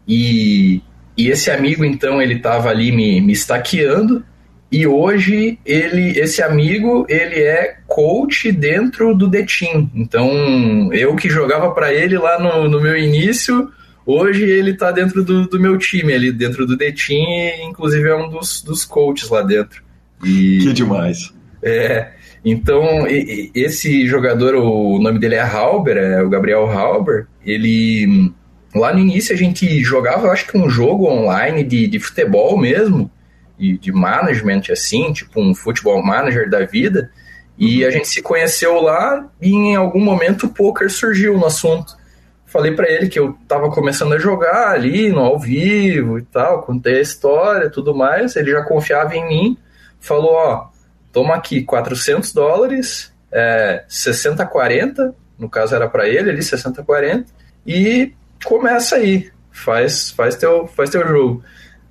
[0.08, 0.80] E,
[1.14, 4.24] e esse amigo, então, ele estava ali me, me estaqueando.
[4.72, 9.88] E hoje ele, esse amigo, ele é coach dentro do The Team.
[9.94, 13.70] Então, eu que jogava para ele lá no, no meu início,
[14.04, 18.08] hoje ele está dentro do, do meu time, ali dentro do The Team, e inclusive
[18.08, 19.80] é um dos, dos coaches lá dentro.
[20.24, 21.32] E, que demais.
[21.62, 22.08] É,
[22.44, 23.06] então,
[23.54, 28.32] esse jogador, o nome dele é Halber, é o Gabriel Halber, ele.
[28.74, 33.08] Lá no início a gente jogava, acho que um jogo online de, de futebol mesmo,
[33.56, 37.12] de, de management assim, tipo um futebol manager da vida.
[37.56, 41.96] E a gente se conheceu lá e em algum momento o poker surgiu no assunto.
[42.46, 46.62] Falei para ele que eu tava começando a jogar ali no ao vivo e tal,
[46.62, 48.36] contei a história, tudo mais.
[48.36, 49.58] Ele já confiava em mim,
[50.00, 50.68] falou: "Ó,
[51.12, 57.26] toma aqui 400 dólares, é, 60-40, no caso era para ele ali, 60-40,
[57.66, 58.12] e
[58.44, 61.42] começa aí, faz, faz, teu, faz teu jogo.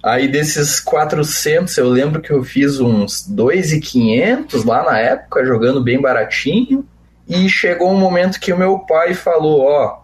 [0.03, 6.01] Aí desses 400, eu lembro que eu fiz uns 2,500 lá na época, jogando bem
[6.01, 6.85] baratinho,
[7.25, 10.01] e chegou um momento que o meu pai falou, ó,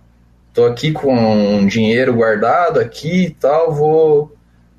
[0.53, 4.33] tô aqui com dinheiro guardado aqui e tal, vou,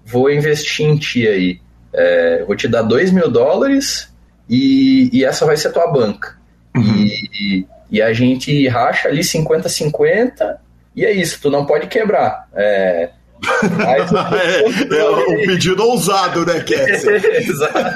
[0.07, 1.61] vou investir em ti aí.
[1.93, 4.11] É, vou te dar 2 mil dólares
[4.49, 6.39] e, e essa vai ser tua banca.
[6.75, 7.05] Uhum.
[7.05, 10.57] E, e, a gente racha ali 50-50
[10.97, 12.49] e é isso, tu não pode quebrar.
[12.55, 13.11] É,
[14.91, 17.21] é, é um pedido ousado, né, Kessler?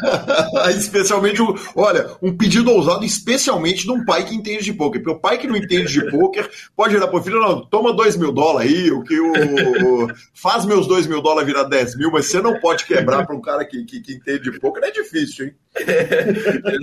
[0.76, 5.02] especialmente, um, olha, um pedido ousado, especialmente de um pai que entende de poker.
[5.02, 8.16] Porque o pai que não entende de poker pode virar pro filho, não, toma dois
[8.16, 12.26] mil dólares aí, o que o, faz meus dois mil dólares virar 10 mil, mas
[12.26, 15.46] você não pode quebrar para um cara que, que, que, entende de poker, é difícil,
[15.46, 15.54] hein?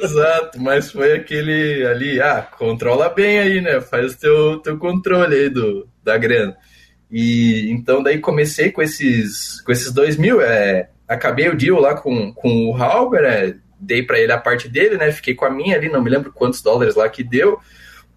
[0.04, 3.80] Exato, mas foi aquele ali, ah, controla bem aí, né?
[3.82, 6.56] Faz o teu, teu controle aí do, da grana.
[7.12, 10.42] E então daí comecei com esses, com esses dois mil.
[10.42, 14.70] É, acabei o deal lá com, com o Halber, é, dei para ele a parte
[14.70, 15.12] dele, né?
[15.12, 17.60] Fiquei com a minha ali, não me lembro quantos dólares lá que deu,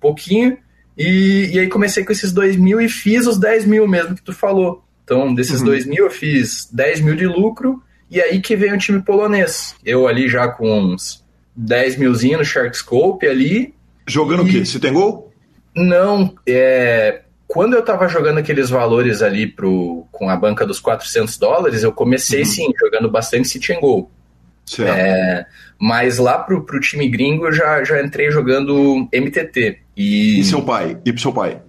[0.00, 0.59] pouquinho.
[0.96, 4.22] E, e aí comecei com esses dois mil e fiz os 10 mil mesmo que
[4.22, 4.85] tu falou.
[5.02, 5.66] Então, desses uhum.
[5.66, 9.74] dois mil eu fiz 10 mil de lucro, e aí que veio o time polonês.
[9.85, 11.24] Eu ali já com uns
[11.57, 13.74] 10 milzinho no Shark Scope ali.
[14.07, 14.48] Jogando e...
[14.48, 14.64] o quê?
[14.64, 15.33] Você tem gol?
[15.74, 21.37] Não, é, quando eu estava jogando aqueles valores ali pro, com a banca dos 400
[21.38, 22.46] dólares, eu comecei uhum.
[22.46, 24.11] sim, jogando bastante City and Goal.
[24.80, 25.44] É,
[25.78, 29.78] mas lá pro, pro time gringo eu já, já entrei jogando MTT.
[29.96, 30.98] E, e seu pai?
[31.04, 31.61] E pro seu pai?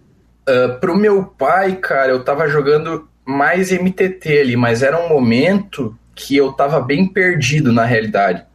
[0.48, 5.98] Uh, pro meu pai, cara, eu tava jogando mais MTT ali, mas era um momento
[6.14, 8.46] que eu tava bem perdido na realidade.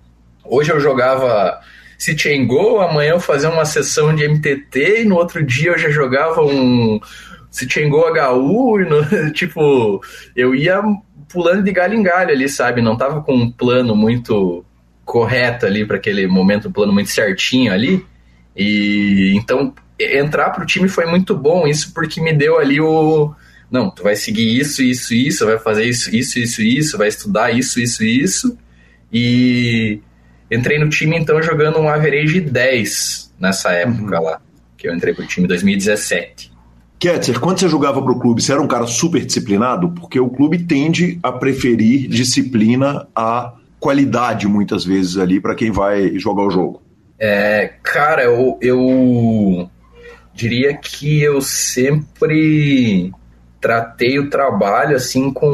[0.44, 1.60] Hoje eu jogava
[2.00, 2.14] se
[2.46, 6.42] Go, amanhã eu fazia uma sessão de MTT e no outro dia eu já jogava
[6.42, 6.98] um
[7.50, 10.00] se Go HU, e no, tipo,
[10.34, 10.80] eu ia
[11.30, 12.80] pulando de galho em galho ali, sabe?
[12.80, 14.64] Não tava com um plano muito
[15.04, 18.04] correto ali para aquele momento, um plano muito certinho ali.
[18.56, 23.34] E então entrar pro time foi muito bom, isso porque me deu ali o
[23.70, 27.50] não, tu vai seguir isso, isso, isso, vai fazer isso, isso, isso, isso, vai estudar
[27.50, 28.58] isso, isso, isso.
[29.12, 30.00] E
[30.50, 34.24] Entrei no time, então, jogando um average 10 nessa época uhum.
[34.24, 34.40] lá,
[34.76, 36.50] que eu entrei pro time em 2017.
[36.98, 39.90] Ketzer, quando você jogava pro clube, você era um cara super disciplinado?
[39.92, 46.18] Porque o clube tende a preferir disciplina a qualidade, muitas vezes, ali, para quem vai
[46.18, 46.82] jogar o jogo.
[47.18, 49.70] É, cara, eu, eu
[50.34, 53.12] diria que eu sempre
[53.60, 55.50] tratei o trabalho assim com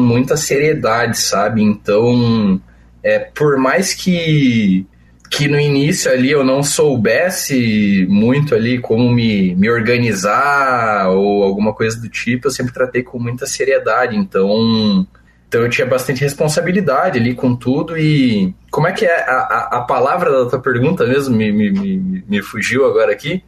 [0.00, 1.62] muita seriedade, sabe?
[1.62, 2.60] Então,
[3.02, 4.86] é, por mais que
[5.30, 11.72] que no início ali eu não soubesse muito ali como me, me organizar ou alguma
[11.72, 15.06] coisa do tipo, eu sempre tratei com muita seriedade, então
[15.48, 19.78] então eu tinha bastante responsabilidade ali com tudo e como é que é a, a,
[19.78, 23.42] a palavra da tua pergunta mesmo me, me, me, me fugiu agora aqui?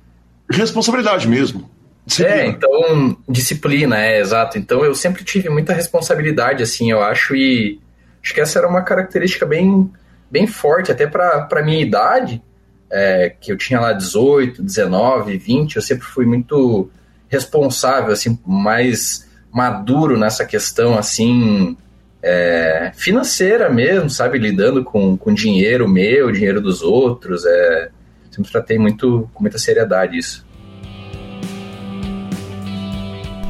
[0.51, 1.69] Responsabilidade mesmo.
[2.05, 2.41] Disciplina.
[2.41, 4.59] É, então, disciplina, é, exato.
[4.59, 7.81] Então eu sempre tive muita responsabilidade, assim, eu acho, e
[8.23, 9.91] Acho que essa era uma característica bem,
[10.31, 12.43] bem forte, até para a minha idade,
[12.91, 16.91] é, que eu tinha lá 18, 19, 20, eu sempre fui muito
[17.29, 21.77] responsável, assim, mais maduro nessa questão, assim,
[22.23, 24.39] é, financeira mesmo, sabe?
[24.39, 27.91] Lidando com, com dinheiro meu, dinheiro dos outros, é,
[28.31, 30.47] sempre tratei muito, com muita seriedade isso.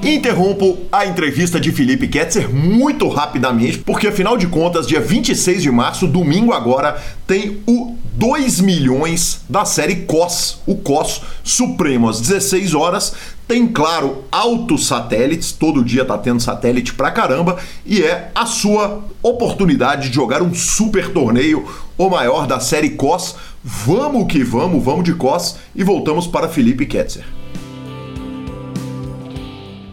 [0.02, 5.70] Interrompo a entrevista de Felipe Ketzer muito rapidamente, porque afinal de contas, dia 26 de
[5.70, 12.74] março, domingo agora, tem o 2 milhões da série COS, o COS Supremo, às 16
[12.74, 13.14] horas.
[13.46, 19.04] Tem, claro, altos satélites, todo dia tá tendo satélite pra caramba, e é a sua
[19.22, 21.64] oportunidade de jogar um super torneio,
[21.96, 23.36] o maior da série COS.
[23.62, 27.22] Vamos que vamos, vamos de COS e voltamos para Felipe Ketzer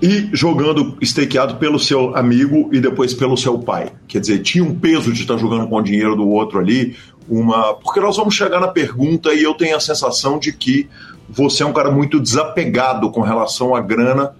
[0.01, 3.91] e jogando stakeado pelo seu amigo e depois pelo seu pai.
[4.07, 6.95] Quer dizer, tinha um peso de estar jogando com o dinheiro do outro ali,
[7.27, 7.73] uma.
[7.73, 10.89] Porque nós vamos chegar na pergunta e eu tenho a sensação de que
[11.27, 14.33] você é um cara muito desapegado com relação à grana.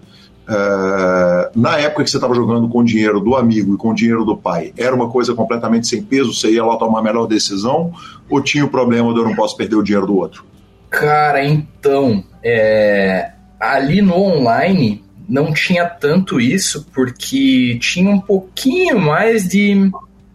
[0.48, 3.94] é, na época que você estava jogando com o dinheiro do amigo e com o
[3.94, 6.34] dinheiro do pai, era uma coisa completamente sem peso?
[6.34, 7.92] Você ia lá tomar a melhor decisão?
[8.28, 10.44] Ou tinha o problema de eu não posso perder o dinheiro do outro?
[10.88, 13.30] Cara, então, é,
[13.60, 19.88] ali no online não tinha tanto isso, porque tinha um pouquinho mais de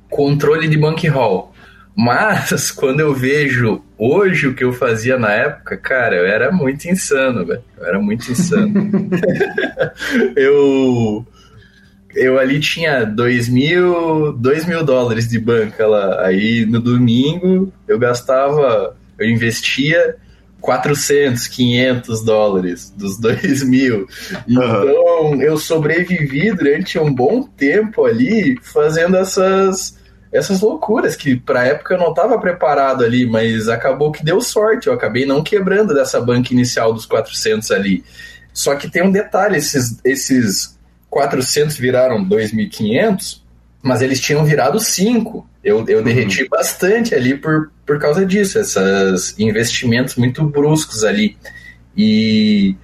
[0.10, 1.54] controle de bankroll.
[1.94, 6.86] Mas quando eu vejo hoje o que eu fazia na época, cara, eu era muito
[6.86, 7.62] insano, velho.
[7.78, 8.72] Eu era muito insano.
[10.36, 11.28] eu
[12.16, 16.26] eu ali tinha dois mil, dois mil dólares de banca lá.
[16.26, 20.16] Aí no domingo eu gastava, eu investia
[20.66, 24.08] 400, 500 dólares dos 2 mil.
[24.48, 25.42] Então uhum.
[25.42, 30.04] eu sobrevivi durante um bom tempo ali fazendo essas
[30.34, 34.88] essas loucuras que para época eu não estava preparado ali, mas acabou que deu sorte,
[34.88, 38.04] eu acabei não quebrando dessa banca inicial dos 400 ali.
[38.52, 40.78] Só que tem um detalhe, esses, esses
[41.10, 43.42] 400 viraram 2.500,
[43.86, 45.48] mas eles tinham virado 5.
[45.64, 46.04] Eu, eu uhum.
[46.04, 51.38] derreti bastante ali por, por causa disso, esses investimentos muito bruscos ali.
[51.96, 52.76] E,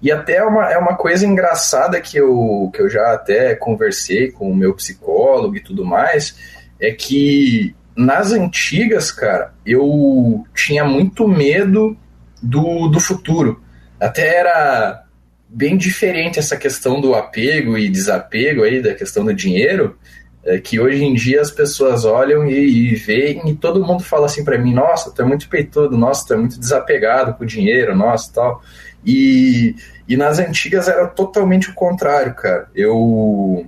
[0.00, 4.32] e até é uma, é uma coisa engraçada que eu, que eu já até conversei
[4.32, 6.34] com o meu psicólogo e tudo mais,
[6.80, 11.94] é que nas antigas, cara, eu tinha muito medo
[12.42, 13.60] do, do futuro.
[14.00, 15.04] Até era
[15.46, 19.98] bem diferente essa questão do apego e desapego aí, da questão do dinheiro,
[20.46, 24.26] é que hoje em dia as pessoas olham e, e veem e todo mundo fala
[24.26, 27.46] assim para mim, nossa, tu é muito peitudo, nossa, tu é muito desapegado com o
[27.46, 28.62] dinheiro, nossa, tal.
[29.04, 29.74] E,
[30.08, 32.68] e nas antigas era totalmente o contrário, cara.
[32.74, 33.66] Eu,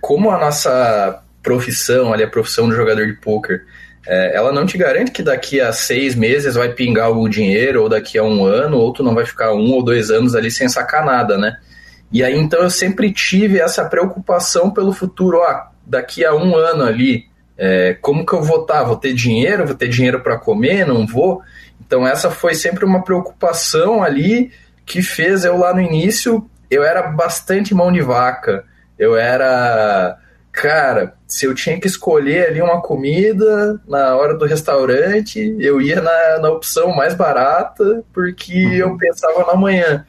[0.00, 3.64] como a nossa profissão, ali, a profissão do jogador de pôquer,
[4.06, 7.88] é, ela não te garante que daqui a seis meses vai pingar o dinheiro, ou
[7.88, 10.68] daqui a um ano, ou tu não vai ficar um ou dois anos ali sem
[10.68, 11.56] sacar nada, né?
[12.12, 16.84] E aí então eu sempre tive essa preocupação pelo futuro, ó, daqui a um ano
[16.84, 17.26] ali,
[17.56, 18.78] é, como que eu vou estar?
[18.78, 18.84] Tá?
[18.84, 19.66] Vou ter dinheiro?
[19.66, 20.86] Vou ter dinheiro para comer?
[20.86, 21.42] Não vou?
[21.78, 24.50] Então essa foi sempre uma preocupação ali
[24.86, 28.64] que fez eu lá no início, eu era bastante mão de vaca,
[28.98, 30.18] eu era
[30.50, 36.00] cara, se eu tinha que escolher ali uma comida na hora do restaurante, eu ia
[36.00, 38.72] na, na opção mais barata, porque uhum.
[38.72, 40.04] eu pensava na manhã.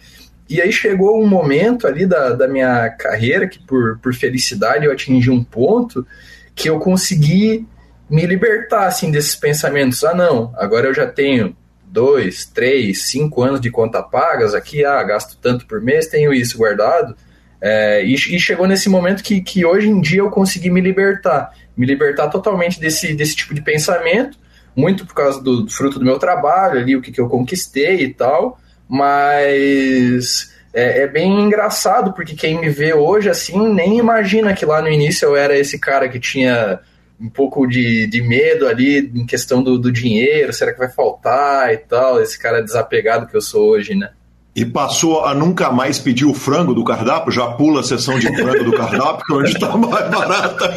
[0.54, 4.92] E aí chegou um momento ali da, da minha carreira que, por, por felicidade, eu
[4.92, 6.06] atingi um ponto
[6.54, 7.68] que eu consegui
[8.08, 10.04] me libertar assim, desses pensamentos.
[10.04, 15.02] Ah, não, agora eu já tenho dois, três, cinco anos de conta pagas aqui, ah,
[15.02, 17.16] gasto tanto por mês, tenho isso guardado.
[17.60, 21.52] É, e, e, chegou nesse momento que, que hoje em dia eu consegui me libertar,
[21.76, 24.38] me libertar totalmente desse, desse tipo de pensamento,
[24.76, 28.04] muito por causa do, do fruto do meu trabalho ali, o que, que eu conquistei
[28.04, 34.54] e tal, mas é, é, bem engraçado, porque quem me vê hoje assim nem imagina
[34.54, 36.80] que lá no início eu era esse cara que tinha
[37.20, 41.74] um pouco de, de medo ali em questão do, do dinheiro, será que vai faltar
[41.74, 44.12] e tal, esse cara desapegado que eu sou hoje, né?
[44.56, 48.28] E passou a nunca mais pedir o frango do cardápio, já pula a sessão de
[48.36, 50.76] frango do cardápio, que onde está mais barata.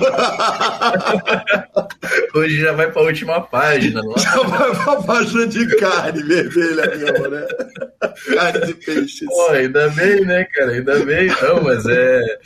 [2.34, 4.02] Hoje já vai para a última página.
[4.02, 4.14] Não?
[4.14, 4.18] É?
[4.18, 7.46] Já vai para a página de carne vermelha mesmo, né?
[8.34, 9.28] Carne de peixes.
[9.28, 10.72] Pô, ainda bem, né, cara?
[10.72, 11.28] Ainda bem.
[11.42, 12.38] Não, mas é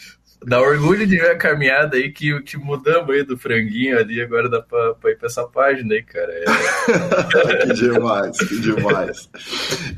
[0.46, 4.48] Dá orgulho de ver a caminhada aí que, que mudamos aí do franguinho ali, agora
[4.48, 6.32] dá pra, pra ir pra essa página aí, cara.
[6.32, 6.46] É...
[7.66, 9.28] que demais, que demais.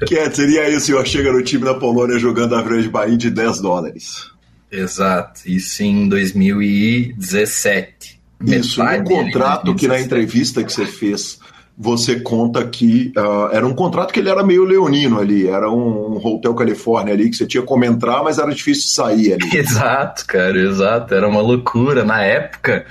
[0.06, 3.60] que seria isso, senhor chega no time da Polônia jogando a Grande Bahia de 10
[3.60, 4.32] dólares.
[4.70, 8.20] Exato, isso em 2017.
[8.44, 11.38] Isso, um contrato que na entrevista que você fez
[11.76, 16.16] você conta que uh, era um contrato que ele era meio leonino ali, era um,
[16.16, 19.48] um Hotel Califórnia ali, que você tinha como entrar, mas era difícil sair ali.
[19.56, 22.04] Exato, cara, exato, era uma loucura.
[22.04, 22.84] Na época,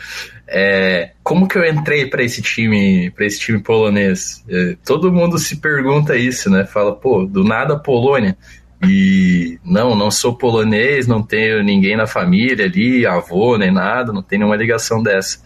[0.47, 4.43] é, como que eu entrei para esse time, para esse time polonês?
[4.49, 6.65] É, todo mundo se pergunta isso, né?
[6.65, 8.35] Fala, pô, do nada Polônia.
[8.83, 14.23] E não, não sou polonês, não tenho ninguém na família ali, avô nem nada, não
[14.23, 15.39] tenho nenhuma ligação dessa.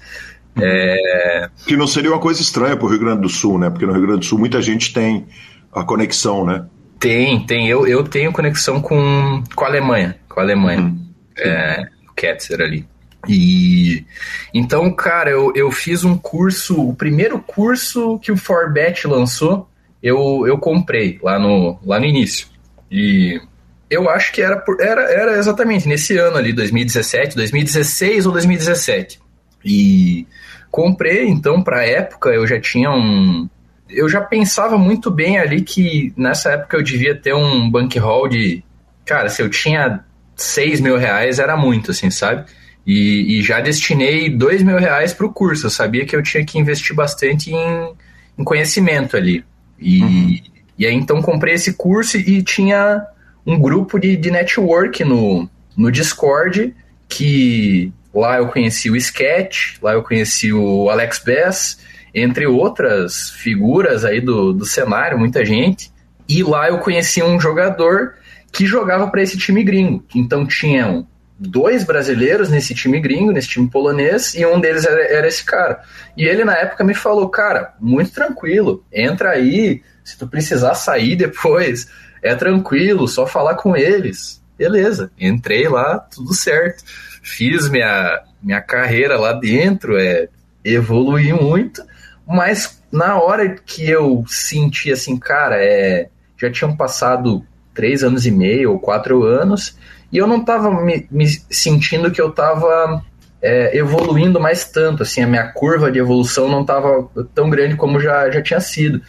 [0.57, 1.49] É...
[1.65, 3.69] Que não seria uma coisa estranha para o Rio Grande do Sul, né?
[3.69, 5.25] Porque no Rio Grande do Sul muita gente tem
[5.71, 6.65] a conexão, né?
[6.99, 7.67] Tem, tem.
[7.67, 10.15] Eu, eu tenho conexão com, com a Alemanha.
[10.29, 10.81] Com a Alemanha.
[10.81, 11.05] Uhum.
[11.37, 12.87] É, o Ketzer ali.
[13.27, 14.05] E
[14.53, 19.69] então, cara, eu, eu fiz um curso, o primeiro curso que o Forbet lançou,
[20.01, 22.47] eu, eu comprei lá no, lá no início.
[22.91, 23.41] E
[23.89, 29.19] eu acho que era, por, era, era exatamente nesse ano ali, 2017, 2016 ou 2017.
[29.63, 30.27] E
[30.71, 33.49] comprei, então, para a época, eu já tinha um.
[33.89, 38.63] Eu já pensava muito bem ali que nessa época eu devia ter um bankroll de.
[39.05, 40.03] Cara, se eu tinha
[40.35, 42.45] 6 mil reais era muito, assim, sabe?
[42.85, 45.67] E, e já destinei 2 mil reais para o curso.
[45.67, 47.93] Eu sabia que eu tinha que investir bastante em,
[48.37, 49.43] em conhecimento ali.
[49.79, 50.39] E, uhum.
[50.77, 53.05] e aí então comprei esse curso e tinha
[53.45, 56.73] um grupo de, de network no, no Discord
[57.07, 61.79] que lá eu conheci o Sketch, lá eu conheci o Alex Bass,
[62.13, 65.91] entre outras figuras aí do, do cenário, muita gente.
[66.27, 68.15] E lá eu conheci um jogador
[68.51, 70.03] que jogava para esse time gringo.
[70.15, 71.05] Então tinham
[71.37, 75.81] dois brasileiros nesse time gringo, nesse time polonês, e um deles era, era, esse cara.
[76.15, 81.15] E ele na época me falou, cara, muito tranquilo, entra aí, se tu precisar sair
[81.17, 81.89] depois,
[82.21, 84.41] é tranquilo, só falar com eles.
[84.57, 86.83] Beleza, entrei lá, tudo certo.
[87.25, 90.29] Fiz minha, minha carreira lá dentro, é,
[90.63, 91.83] evoluí muito,
[92.23, 96.07] mas na hora que eu senti assim, cara, é,
[96.39, 99.75] já tinham passado três anos e meio ou quatro anos,
[100.11, 103.03] e eu não estava me, me, sentindo que eu estava
[103.41, 107.99] é, evoluindo mais tanto, assim, a minha curva de evolução não estava tão grande como
[107.99, 109.01] já, já tinha sido.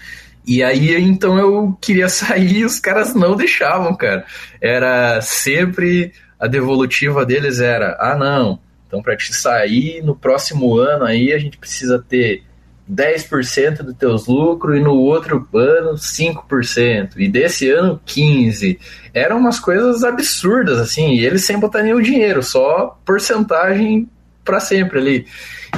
[0.47, 4.25] E aí, então, eu queria sair e os caras não deixavam, cara.
[4.59, 11.05] Era sempre a devolutiva deles era, ah, não, então para te sair no próximo ano
[11.05, 12.43] aí a gente precisa ter
[12.91, 18.79] 10% dos teus lucros e no outro ano 5%, e desse ano 15%.
[19.13, 24.09] Eram umas coisas absurdas, assim, e eles sem botar nenhum dinheiro, só porcentagem
[24.45, 25.27] para sempre ali.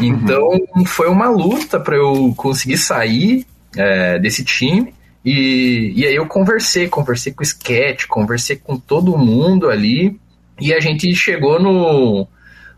[0.01, 0.85] Então uhum.
[0.85, 3.47] foi uma luta para eu conseguir sair
[3.77, 4.95] é, desse time.
[5.25, 10.19] E, e aí eu conversei, conversei com o Sketch, conversei com todo mundo ali,
[10.61, 12.27] e a gente chegou no,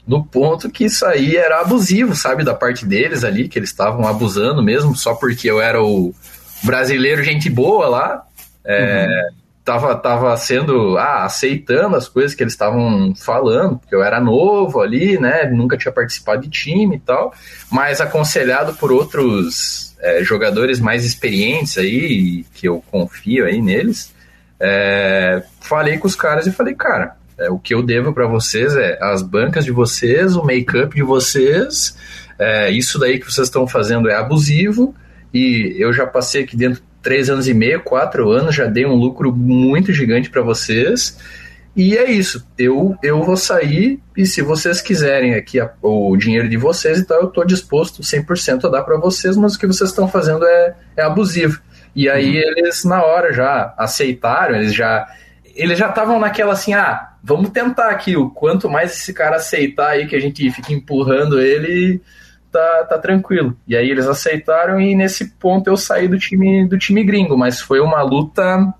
[0.06, 4.06] no ponto que isso aí era abusivo, sabe, da parte deles ali, que eles estavam
[4.06, 6.14] abusando mesmo, só porque eu era o
[6.62, 8.22] brasileiro gente boa lá,
[8.64, 9.36] é, uhum.
[9.64, 14.80] tava, tava sendo, ah, aceitando as coisas que eles estavam falando, porque eu era novo
[14.80, 17.32] ali, né, nunca tinha participado de time e tal,
[17.70, 24.12] mas aconselhado por outros é, jogadores mais experientes aí, que eu confio aí neles,
[24.58, 28.76] é, falei com os caras e falei, cara, é, o que eu devo para vocês
[28.76, 31.96] é as bancas de vocês, o make-up de vocês,
[32.38, 34.94] é, isso daí que vocês estão fazendo é abusivo
[35.32, 38.94] e eu já passei aqui dentro três anos e meio, quatro anos, já dei um
[38.94, 41.18] lucro muito gigante para vocês.
[41.74, 46.48] E é isso, eu, eu vou sair e se vocês quiserem aqui a, o dinheiro
[46.48, 49.90] de vocês, então eu estou disposto 100% a dar para vocês, mas o que vocês
[49.90, 51.60] estão fazendo é, é abusivo.
[51.94, 52.58] E aí uhum.
[52.58, 55.06] eles na hora já aceitaram, eles já
[55.54, 58.16] eles já estavam naquela assim, ah, vamos tentar aqui.
[58.16, 62.00] O quanto mais esse cara aceitar aí que a gente fica empurrando ele,
[62.50, 63.56] tá, tá tranquilo.
[63.66, 67.60] E aí eles aceitaram e nesse ponto eu saí do time do time gringo, mas
[67.60, 68.72] foi uma luta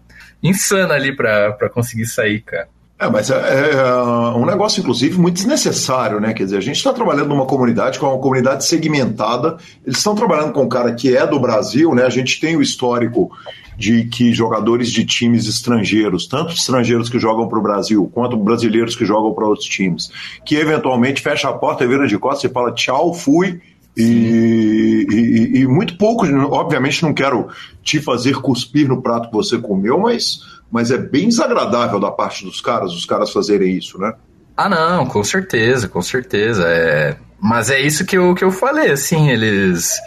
[0.43, 2.69] insana ali para conseguir sair, cara.
[3.01, 3.95] É, mas é, é, é,
[4.37, 6.35] um negócio, inclusive, muito desnecessário, né?
[6.35, 9.57] Quer dizer, a gente está trabalhando numa comunidade com uma comunidade segmentada.
[9.83, 12.05] Eles estão trabalhando com um cara que é do Brasil, né?
[12.05, 13.31] A gente tem o histórico
[13.81, 18.95] de que jogadores de times estrangeiros, tanto estrangeiros que jogam para o Brasil, quanto brasileiros
[18.95, 20.11] que jogam para outros times,
[20.45, 23.59] que eventualmente fecha a porta e vira de costas e fala tchau, fui.
[23.97, 27.49] E, e, e, muito pouco, obviamente não quero
[27.83, 32.45] te fazer cuspir no prato que você comeu, mas, mas é bem desagradável da parte
[32.45, 34.13] dos caras, os caras fazerem isso, né?
[34.55, 36.69] Ah, não, com certeza, com certeza.
[36.69, 37.17] É...
[37.41, 39.99] Mas é isso que eu, que eu falei, assim, eles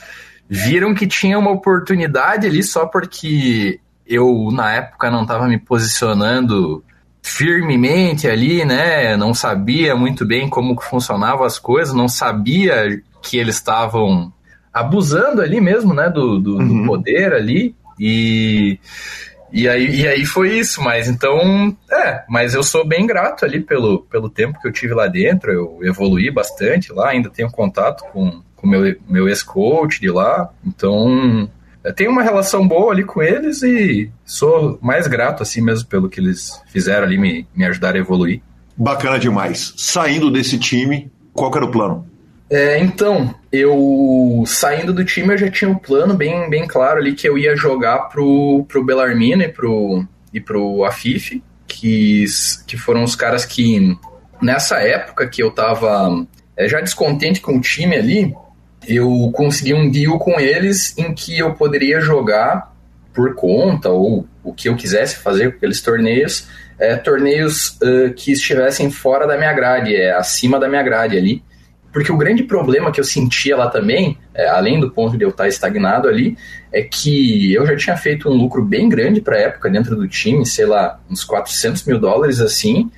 [0.53, 6.83] viram que tinha uma oportunidade ali só porque eu, na época, não estava me posicionando
[7.23, 9.17] firmemente ali, né?
[9.17, 14.31] Não sabia muito bem como funcionavam as coisas, não sabia que eles estavam
[14.71, 16.09] abusando ali mesmo, né?
[16.09, 16.81] Do, do, uhum.
[16.81, 17.75] do poder ali.
[17.99, 18.77] E,
[19.51, 23.59] e, aí, e aí foi isso, mas então, é, mas eu sou bem grato ali
[23.59, 28.03] pelo, pelo tempo que eu tive lá dentro, eu evoluí bastante lá, ainda tenho contato
[28.11, 30.49] com, com meu, meu ex-coach de lá.
[30.65, 31.49] Então,
[31.83, 36.09] eu tenho uma relação boa ali com eles e sou mais grato assim mesmo pelo
[36.09, 38.41] que eles fizeram ali, me, me ajudaram a evoluir.
[38.75, 39.73] Bacana demais.
[39.75, 42.07] Saindo desse time, qual era o plano?
[42.49, 47.13] É, então, eu saindo do time eu já tinha um plano bem, bem claro ali
[47.13, 52.25] que eu ia jogar pro, pro Belarmino e pro, e pro Afif, que,
[52.65, 53.97] que foram os caras que
[54.41, 58.33] nessa época que eu tava é, já descontente com o time ali,
[58.87, 62.73] eu consegui um deal com eles em que eu poderia jogar
[63.13, 66.47] por conta ou o que eu quisesse fazer com aqueles torneios,
[66.79, 71.43] é, torneios uh, que estivessem fora da minha grade, é, acima da minha grade ali.
[71.91, 75.29] Porque o grande problema que eu sentia lá também, é, além do ponto de eu
[75.29, 76.35] estar estagnado ali,
[76.71, 80.07] é que eu já tinha feito um lucro bem grande para a época dentro do
[80.07, 82.89] time, sei lá, uns 400 mil dólares assim,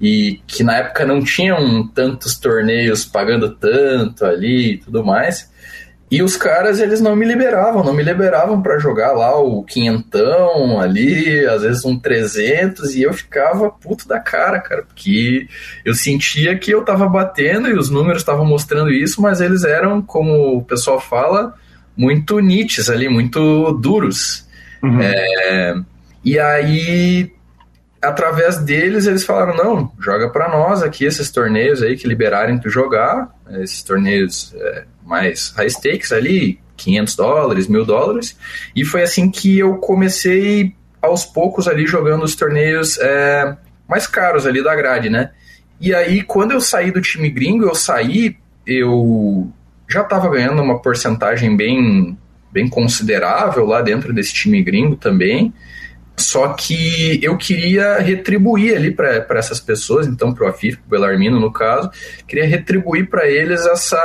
[0.00, 5.52] e que na época não tinham tantos torneios pagando tanto ali e tudo mais.
[6.10, 10.78] E os caras, eles não me liberavam, não me liberavam para jogar lá o quinhentão
[10.78, 15.48] ali, às vezes um 300, e eu ficava puto da cara, cara, porque
[15.84, 20.00] eu sentia que eu tava batendo e os números estavam mostrando isso, mas eles eram,
[20.02, 21.54] como o pessoal fala,
[21.96, 24.46] muito niches ali, muito duros.
[24.82, 25.00] Uhum.
[25.00, 25.74] É,
[26.22, 27.32] e aí,
[28.04, 32.68] através deles, eles falaram: não, joga para nós aqui esses torneios aí que liberarem tu
[32.68, 34.54] jogar, esses torneios.
[34.56, 38.36] É, mais high stakes ali, 500 dólares, mil dólares.
[38.74, 43.56] E foi assim que eu comecei aos poucos ali jogando os torneios é,
[43.88, 45.30] mais caros ali da grade, né?
[45.80, 48.36] E aí, quando eu saí do time gringo, eu saí,
[48.66, 49.50] eu
[49.88, 52.16] já estava ganhando uma porcentagem bem,
[52.50, 55.52] bem considerável lá dentro desse time gringo também.
[56.16, 60.90] Só que eu queria retribuir ali para essas pessoas, então para o Afif, para o
[60.90, 61.90] Belarmino no caso,
[62.26, 63.98] queria retribuir para eles essa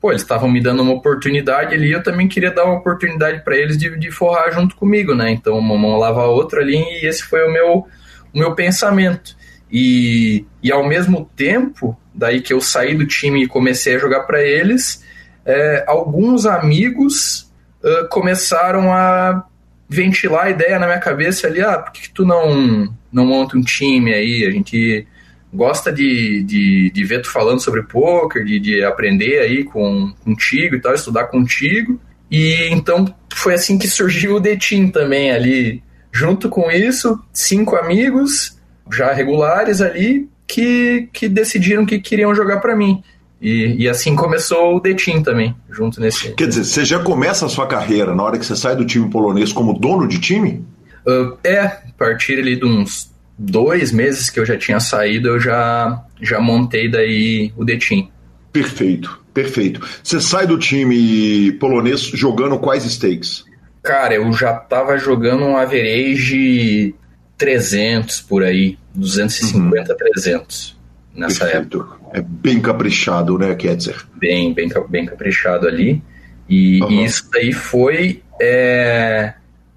[0.00, 3.56] pô, eles estavam me dando uma oportunidade ali, eu também queria dar uma oportunidade para
[3.56, 5.30] eles de, de forrar junto comigo, né?
[5.30, 7.86] Então, uma mão lava a outra ali, e esse foi o meu,
[8.32, 9.36] o meu pensamento.
[9.70, 14.20] E, e ao mesmo tempo, daí que eu saí do time e comecei a jogar
[14.20, 15.04] para eles,
[15.44, 19.44] é, alguns amigos uh, começaram a
[19.88, 23.56] ventilar a ideia na minha cabeça ali, ah, por que, que tu não, não monta
[23.56, 24.44] um time aí?
[24.44, 25.06] A gente
[25.52, 30.76] gosta de, de, de ver tu falando sobre poker, de, de aprender aí com, contigo
[30.76, 31.98] e tal, estudar contigo.
[32.30, 35.82] E então foi assim que surgiu o The Team também ali.
[36.12, 38.58] Junto com isso, cinco amigos
[38.90, 43.02] já regulares ali que, que decidiram que queriam jogar para mim.
[43.40, 46.32] E, e, assim começou o The Team também, junto nesse.
[46.32, 49.08] Quer dizer, você já começa a sua carreira na hora que você sai do time
[49.08, 50.66] polonês como dono de time?
[51.06, 55.38] Uh, é, a partir ali de uns dois meses que eu já tinha saído, eu
[55.38, 58.08] já, já montei daí o The Team.
[58.52, 59.86] Perfeito, perfeito.
[60.02, 63.44] Você sai do time polonês jogando quais stakes?
[63.84, 66.92] Cara, eu já tava jogando um average
[67.36, 69.96] 300 por aí, 250, uhum.
[69.96, 70.77] 300
[71.18, 71.80] nessa Perfeito.
[71.80, 71.98] época.
[72.12, 73.96] É bem caprichado, né, Ketzer?
[74.14, 76.00] Bem, bem, bem caprichado ali.
[76.48, 76.90] E, uhum.
[76.90, 79.34] e isso daí foi é,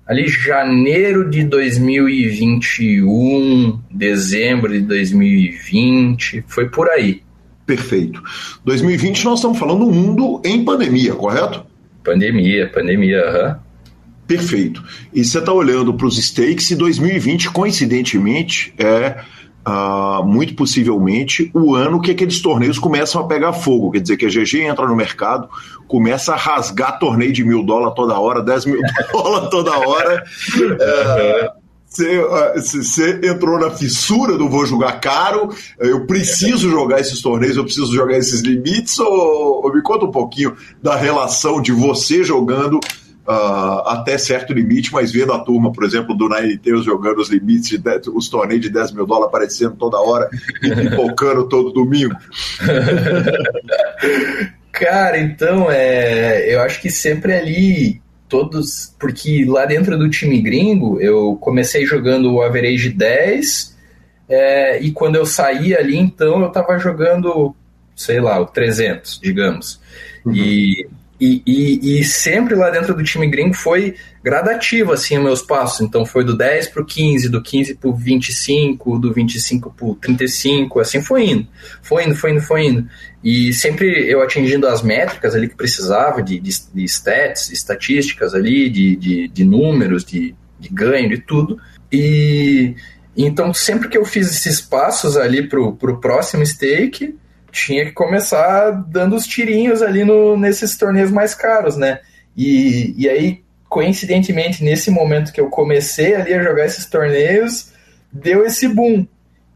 [0.07, 7.21] ali janeiro de 2021, dezembro de 2020, foi por aí.
[7.65, 8.21] Perfeito.
[8.63, 11.65] 2020 nós estamos falando um mundo em pandemia, correto?
[12.03, 13.47] Pandemia, pandemia, aham.
[13.47, 13.55] Uhum.
[14.27, 14.83] Perfeito.
[15.13, 19.17] E você está olhando para os stakes e 2020, coincidentemente, é
[19.67, 23.91] uh, muito possivelmente o ano que aqueles torneios começam a pegar fogo.
[23.91, 25.49] Quer dizer, que a GG entra no mercado,
[25.87, 28.81] começa a rasgar torneio de mil dólares toda hora, 10 mil
[29.11, 30.23] dólares toda hora.
[31.87, 37.65] Você uh, entrou na fissura do vou jogar caro, eu preciso jogar esses torneios, eu
[37.65, 42.79] preciso jogar esses limites, ou, ou me conta um pouquinho da relação de você jogando
[43.27, 47.29] uh, até certo limite, mas vendo a turma, por exemplo, do Nine Tails jogando os
[47.29, 50.29] limites, de 10, os torneios de 10 mil dólares aparecendo toda hora
[50.61, 52.15] e pipocando todo domingo.
[54.71, 60.99] Cara, então, é, eu acho que sempre ali todos, porque lá dentro do time gringo,
[61.01, 63.77] eu comecei jogando o average 10,
[64.29, 67.53] é, e quando eu saí ali, então, eu tava jogando,
[67.95, 69.81] sei lá, o 300, digamos.
[70.25, 70.33] Uhum.
[70.33, 70.87] E
[71.21, 73.93] e, e, e, sempre lá dentro do time gringo foi
[74.23, 75.79] gradativo, assim, os meus passos.
[75.81, 80.99] Então foi do 10 pro 15, do 15 pro 25, do 25 pro 35, assim
[80.99, 81.47] foi indo.
[81.83, 82.87] Foi indo, foi indo, foi indo.
[83.23, 88.67] E sempre eu atingindo as métricas ali que precisava, de, de, de stats, estatísticas ali,
[88.67, 91.59] de, de, de números, de, de ganho, de tudo.
[91.91, 92.73] E
[93.15, 97.15] então sempre que eu fiz esses passos ali pro, pro próximo stake,
[97.51, 101.99] tinha que começar dando os tirinhos ali no, nesses torneios mais caros, né?
[102.35, 107.71] E, e aí, coincidentemente, nesse momento que eu comecei ali a jogar esses torneios,
[108.11, 109.05] deu esse boom.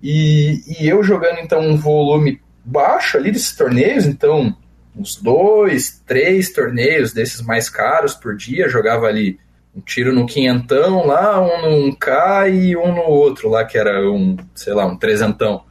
[0.01, 4.55] E, e eu jogando então um volume baixo ali desses torneios, então
[4.95, 9.39] uns dois, três torneios desses mais caros por dia, jogava ali
[9.75, 14.09] um tiro no quinhentão lá, um no 1K e um no outro lá, que era
[14.09, 15.63] um, sei lá, um trezentão.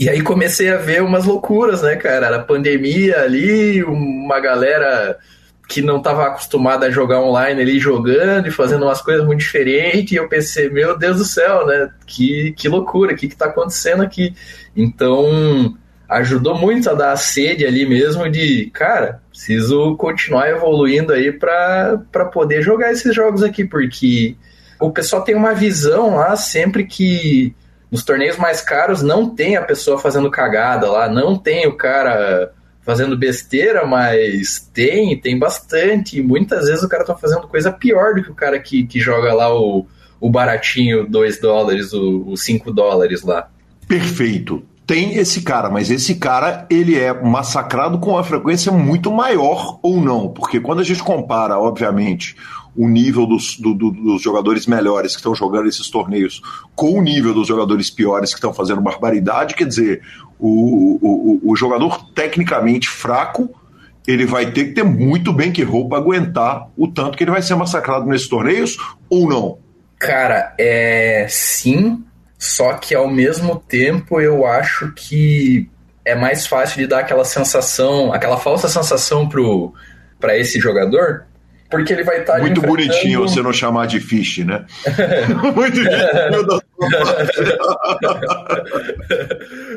[0.00, 2.28] E aí comecei a ver umas loucuras, né, cara?
[2.28, 5.18] Era pandemia ali, uma galera
[5.68, 10.12] que não estava acostumada a jogar online ali jogando e fazendo umas coisas muito diferentes.
[10.12, 11.90] E eu pensei, meu Deus do céu, né?
[12.06, 14.34] Que, que loucura, o que, que tá acontecendo aqui?
[14.74, 15.76] Então,
[16.08, 22.24] ajudou muito a dar a sede ali mesmo de, cara, preciso continuar evoluindo aí para
[22.32, 24.34] poder jogar esses jogos aqui, porque
[24.80, 27.54] o pessoal tem uma visão lá sempre que
[27.90, 32.52] nos torneios mais caros não tem a pessoa fazendo cagada lá, não tem o cara
[32.82, 36.18] fazendo besteira, mas tem, tem bastante.
[36.18, 39.00] E muitas vezes o cara tá fazendo coisa pior do que o cara que, que
[39.00, 39.86] joga lá o,
[40.20, 43.48] o baratinho 2 dólares, o 5 dólares lá.
[43.86, 44.62] Perfeito.
[44.90, 50.00] Tem esse cara, mas esse cara ele é massacrado com uma frequência muito maior ou
[50.00, 50.28] não?
[50.30, 52.34] Porque quando a gente compara, obviamente,
[52.74, 56.42] o nível dos, do, do, dos jogadores melhores que estão jogando esses torneios
[56.74, 60.02] com o nível dos jogadores piores que estão fazendo barbaridade, quer dizer,
[60.40, 63.48] o, o, o jogador tecnicamente fraco
[64.08, 67.42] ele vai ter que ter muito bem que roupa aguentar o tanto que ele vai
[67.42, 68.76] ser massacrado nesses torneios
[69.08, 69.56] ou não?
[70.00, 72.02] Cara, é sim,
[72.40, 75.68] só que ao mesmo tempo eu acho que
[76.02, 79.74] é mais fácil de dar aquela sensação, aquela falsa sensação pro
[80.18, 81.26] para esse jogador,
[81.70, 82.34] porque ele vai estar.
[82.34, 82.88] Tá Muito enfrentando...
[82.88, 84.64] bonitinho você não chamar de fish, né?
[85.54, 85.90] Muito bonitinho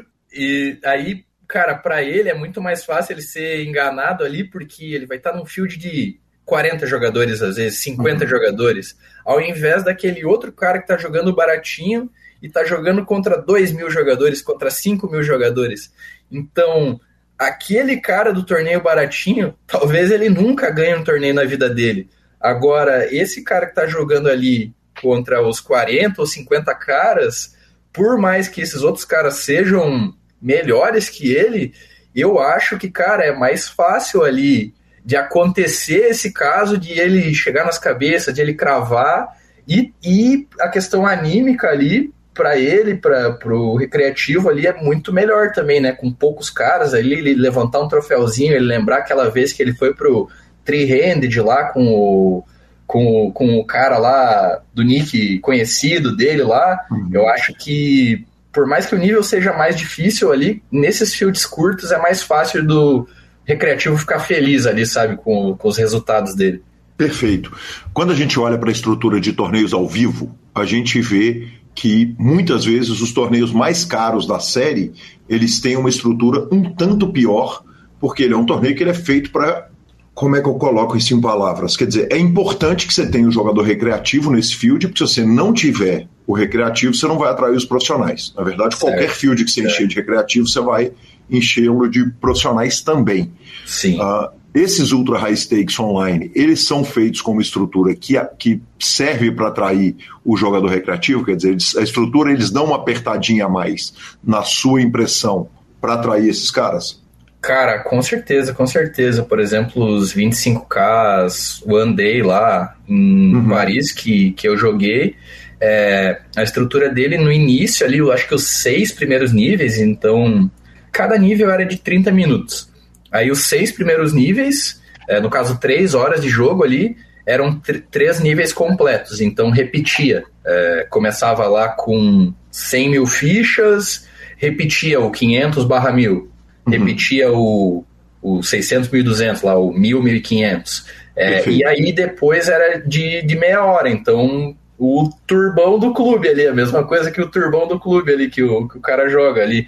[0.36, 5.06] E aí, cara, para ele é muito mais fácil ele ser enganado ali, porque ele
[5.06, 8.30] vai estar tá num field de 40 jogadores, às vezes, 50 uhum.
[8.30, 12.10] jogadores, ao invés daquele outro cara que tá jogando baratinho
[12.44, 15.94] e tá jogando contra 2 mil jogadores, contra 5 mil jogadores.
[16.30, 17.00] Então,
[17.40, 22.10] aquele cara do torneio baratinho, talvez ele nunca ganhe um torneio na vida dele.
[22.42, 27.56] Agora, esse cara que tá jogando ali contra os 40 ou 50 caras,
[27.94, 31.74] por mais que esses outros caras sejam melhores que ele,
[32.14, 34.74] eu acho que, cara, é mais fácil ali
[35.06, 39.30] de acontecer esse caso de ele chegar nas cabeças, de ele cravar,
[39.66, 45.52] e, e a questão anímica ali, para ele, para o recreativo ali, é muito melhor
[45.52, 45.92] também, né?
[45.92, 49.94] Com poucos caras ali, ele levantar um troféuzinho, ele lembrar aquela vez que ele foi
[49.94, 50.28] pro
[50.66, 52.44] three-handed lá com o,
[52.88, 57.10] com, com o cara lá do nick conhecido dele lá, uhum.
[57.12, 61.92] eu acho que por mais que o nível seja mais difícil ali, nesses fields curtos
[61.92, 63.08] é mais fácil do
[63.44, 66.62] recreativo ficar feliz ali, sabe, com, com os resultados dele.
[66.96, 67.52] Perfeito.
[67.92, 72.16] Quando a gente olha para a estrutura de torneios ao vivo, a gente vê que
[72.20, 74.94] muitas vezes os torneios mais caros da série
[75.28, 77.64] eles têm uma estrutura um tanto pior,
[78.00, 79.70] porque ele é um torneio que ele é feito para
[80.14, 81.76] como é que eu coloco isso em palavras?
[81.76, 85.26] Quer dizer, é importante que você tenha um jogador recreativo nesse field, porque se você
[85.26, 88.32] não tiver o recreativo, você não vai atrair os profissionais.
[88.38, 88.92] Na verdade, certo.
[88.92, 90.92] qualquer field que você encher de recreativo, você vai
[91.30, 93.32] enchê-lo de profissionais também.
[93.66, 94.00] Sim.
[94.00, 99.32] Uh, esses ultra high stakes online, eles são feitos com uma estrutura que, que serve
[99.32, 103.50] para atrair o jogador recreativo, quer dizer, eles, a estrutura eles dão uma apertadinha a
[103.50, 103.94] mais
[104.24, 105.50] na sua impressão
[105.82, 107.02] para atrair esses caras?
[107.42, 109.22] Cara, com certeza, com certeza.
[109.22, 113.50] Por exemplo, os 25K, One Day lá em uhum.
[113.50, 115.18] Paris, que, que eu joguei,
[115.60, 120.50] é, a estrutura dele no início ali, eu acho que os seis primeiros níveis, então
[120.92, 122.70] cada nível era de 30 minutos.
[123.14, 127.62] Aí os seis primeiros níveis, é, no caso três horas de jogo ali, eram
[127.92, 130.24] três níveis completos, então repetia.
[130.46, 136.72] É, começava lá com 100 mil fichas, repetia o 500 barra 1000, uhum.
[136.72, 137.86] repetia o,
[138.22, 140.86] o 600, 1200 lá, o 1000, 1500.
[141.16, 146.48] É, e aí depois era de, de meia hora, então o turbão do clube ali,
[146.48, 149.42] a mesma coisa que o turbão do clube ali que o, que o cara joga
[149.42, 149.68] ali.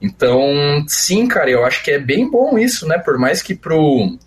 [0.00, 2.98] Então, sim, cara, eu acho que é bem bom isso, né?
[2.98, 4.18] Por mais que pro,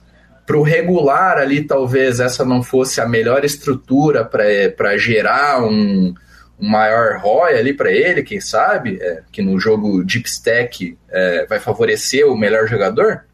[0.46, 6.14] pro regular ali talvez essa não fosse a melhor estrutura para gerar um,
[6.60, 11.46] um maior ROI ali para ele, quem sabe, é, que no jogo Deep Stack é,
[11.46, 13.26] vai favorecer o melhor jogador.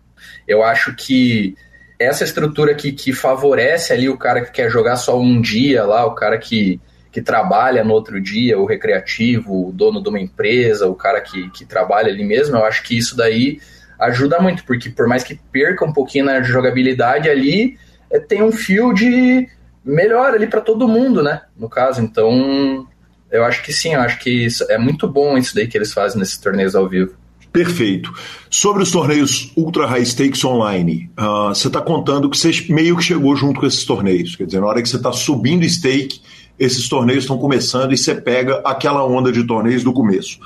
[0.48, 1.56] Eu acho que
[1.98, 6.06] essa estrutura que, que favorece ali o cara que quer jogar só um dia lá,
[6.06, 6.80] o cara que
[7.16, 11.50] que trabalha no outro dia, o recreativo, o dono de uma empresa, o cara que,
[11.52, 13.62] que trabalha ali mesmo, eu acho que isso daí
[13.98, 17.78] ajuda muito, porque por mais que perca um pouquinho na jogabilidade ali,
[18.12, 19.48] é, tem um field
[19.82, 21.44] melhor ali para todo mundo, né?
[21.58, 22.86] No caso, então
[23.32, 25.94] eu acho que sim, eu acho que isso, é muito bom isso daí que eles
[25.94, 27.14] fazem nesses torneios ao vivo.
[27.50, 28.14] Perfeito.
[28.50, 33.04] Sobre os torneios Ultra High Stakes Online, uh, você está contando que você meio que
[33.06, 34.36] chegou junto com esses torneios.
[34.36, 36.20] Quer dizer, na hora que você está subindo stake,
[36.60, 40.40] esses torneios estão começando e você pega aquela onda de torneios do começo.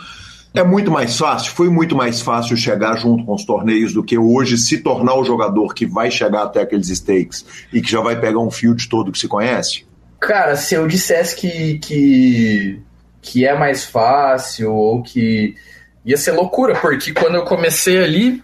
[0.54, 4.18] É muito mais fácil, foi muito mais fácil chegar junto com os torneios do que
[4.18, 8.20] hoje se tornar o jogador que vai chegar até aqueles stakes e que já vai
[8.20, 9.86] pegar um field todo que se conhece?
[10.20, 12.80] Cara, se eu dissesse que, que,
[13.22, 15.56] que é mais fácil ou que
[16.04, 18.42] ia ser loucura, porque quando eu comecei ali,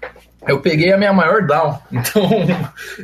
[0.48, 1.80] eu peguei a minha maior down.
[1.92, 2.30] Então,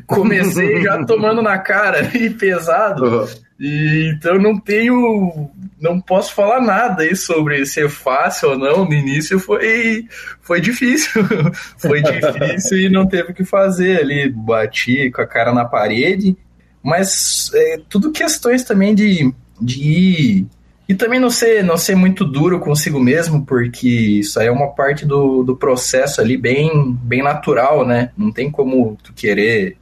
[0.06, 3.04] comecei já tomando na cara e pesado.
[3.04, 3.28] Uhum.
[3.60, 8.86] E, então não tenho, não posso falar nada aí sobre ser fácil ou não.
[8.86, 10.08] No início foi,
[10.42, 11.24] foi difícil,
[11.78, 16.36] foi difícil e não teve o que fazer ali, bati com a cara na parede.
[16.84, 19.32] Mas é, tudo questões também de,
[19.62, 20.48] de ir
[20.92, 24.68] e também não ser, não ser muito duro consigo mesmo, porque isso aí é uma
[24.76, 28.12] parte do, do processo ali bem, bem natural, né?
[28.18, 29.78] Não tem como tu querer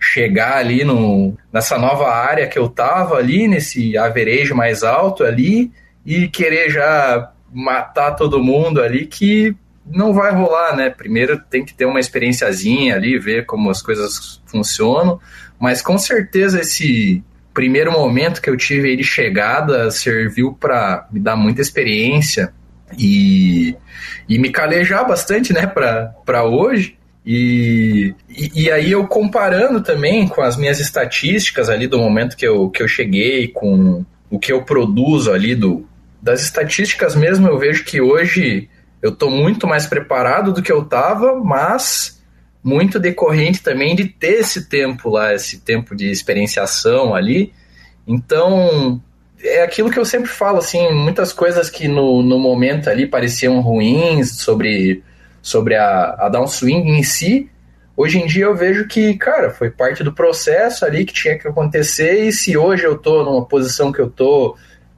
[0.00, 5.70] chegar ali no, nessa nova área que eu tava ali, nesse average mais alto ali,
[6.06, 9.54] e querer já matar todo mundo ali, que
[9.84, 10.88] não vai rolar, né?
[10.88, 15.20] Primeiro tem que ter uma experiênciazinha ali, ver como as coisas funcionam,
[15.60, 17.22] mas com certeza esse
[17.54, 22.52] primeiro momento que eu tive aí de chegada serviu para me dar muita experiência
[22.98, 23.76] e,
[24.28, 26.98] e me calejar bastante, né, para hoje.
[27.24, 32.46] E, e, e, aí eu comparando também com as minhas estatísticas ali do momento que
[32.46, 35.86] eu, que eu cheguei, com o que eu produzo ali do,
[36.20, 38.68] das estatísticas mesmo, eu vejo que hoje
[39.00, 42.13] eu estou muito mais preparado do que eu estava, mas
[42.64, 47.52] muito decorrente também de ter esse tempo lá, esse tempo de experienciação ali.
[48.06, 49.00] Então,
[49.42, 53.60] é aquilo que eu sempre falo, assim, muitas coisas que no, no momento ali pareciam
[53.60, 55.02] ruins sobre
[55.42, 57.50] sobre a, a downswing em si,
[57.94, 61.46] hoje em dia eu vejo que, cara, foi parte do processo ali que tinha que
[61.46, 64.56] acontecer, e se hoje eu tô numa posição que eu tô,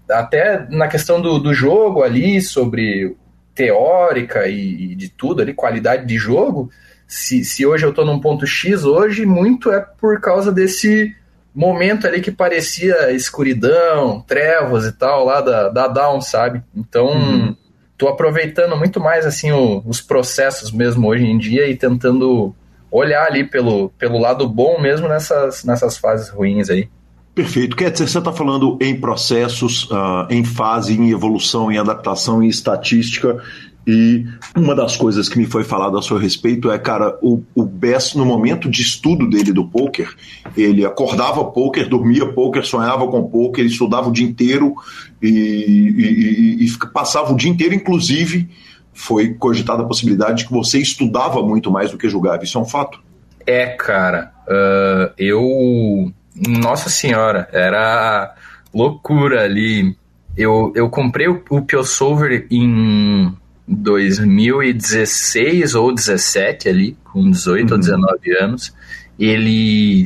[0.09, 3.17] até na questão do, do jogo ali, sobre
[3.57, 6.71] teórica e, e de tudo ali, qualidade de jogo,
[7.07, 11.15] se, se hoje eu tô num ponto X, hoje muito é por causa desse
[11.55, 16.63] momento ali que parecia escuridão, trevas e tal, lá da, da Down, sabe?
[16.75, 17.57] Então, uhum
[17.97, 22.55] tô aproveitando muito mais assim o, os processos mesmo hoje em dia e tentando
[22.91, 26.89] olhar ali pelo, pelo lado bom mesmo nessas, nessas fases ruins aí.
[27.35, 27.77] Perfeito.
[27.77, 32.49] Quer dizer, você está falando em processos, uh, em fase, em evolução, em adaptação, em
[32.49, 33.43] estatística.
[33.87, 34.27] E
[34.57, 38.15] uma das coisas que me foi falado a seu respeito é, cara, o, o Bess,
[38.15, 40.13] no momento de estudo dele do poker,
[40.57, 44.75] ele acordava poker, dormia poker, sonhava com poker, estudava o dia inteiro
[45.23, 48.49] e, e, e, e passava o dia inteiro, inclusive,
[48.93, 52.43] foi cogitada a possibilidade de que você estudava muito mais do que jogava.
[52.43, 53.01] Isso é um fato?
[53.47, 54.33] É, cara.
[54.49, 56.13] Uh, eu.
[56.35, 58.35] Nossa Senhora, era
[58.75, 59.97] loucura ali.
[60.37, 63.33] Eu, eu comprei o, o Piosolver em
[63.69, 67.73] 2016 ou 17 ali, com 18 uhum.
[67.73, 68.75] ou 19 anos.
[69.19, 70.05] Ele,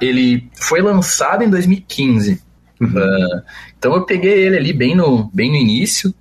[0.00, 2.42] ele foi lançado em 2015.
[2.80, 2.88] Uhum.
[2.88, 3.42] Uh,
[3.78, 6.12] então eu peguei ele ali bem no, bem no início.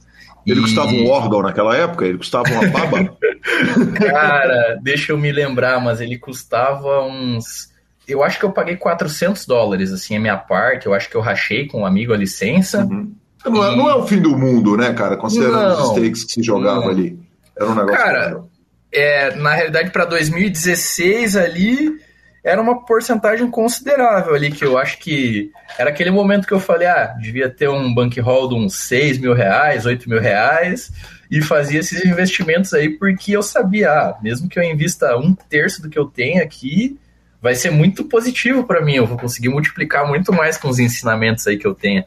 [0.46, 0.64] Ele e...
[0.64, 2.06] custava um órgão naquela época?
[2.06, 3.18] Ele custava uma baba?
[3.96, 7.70] Cara, deixa eu me lembrar, mas ele custava uns.
[8.08, 10.86] Eu acho que eu paguei 400 dólares, assim, a minha parte.
[10.86, 12.86] Eu acho que eu rachei com um amigo a licença.
[12.86, 13.14] Uhum.
[13.46, 15.16] Não, é, não é o fim do mundo, né, cara?
[15.16, 17.20] Considerando não, os stakes que se jogava ali.
[17.56, 17.98] Era um negócio.
[17.98, 18.44] Cara,
[18.92, 22.00] é, na realidade, para 2016 ali,
[22.44, 26.88] era uma porcentagem considerável ali, que eu acho que era aquele momento que eu falei,
[26.88, 30.92] ah, devia ter um bankroll de uns 6 mil reais, 8 mil reais,
[31.30, 35.82] e fazia esses investimentos aí porque eu sabia, ah, mesmo que eu invista um terço
[35.82, 36.98] do que eu tenho aqui,
[37.42, 41.46] vai ser muito positivo para mim, eu vou conseguir multiplicar muito mais com os ensinamentos
[41.48, 42.04] aí que eu tenho.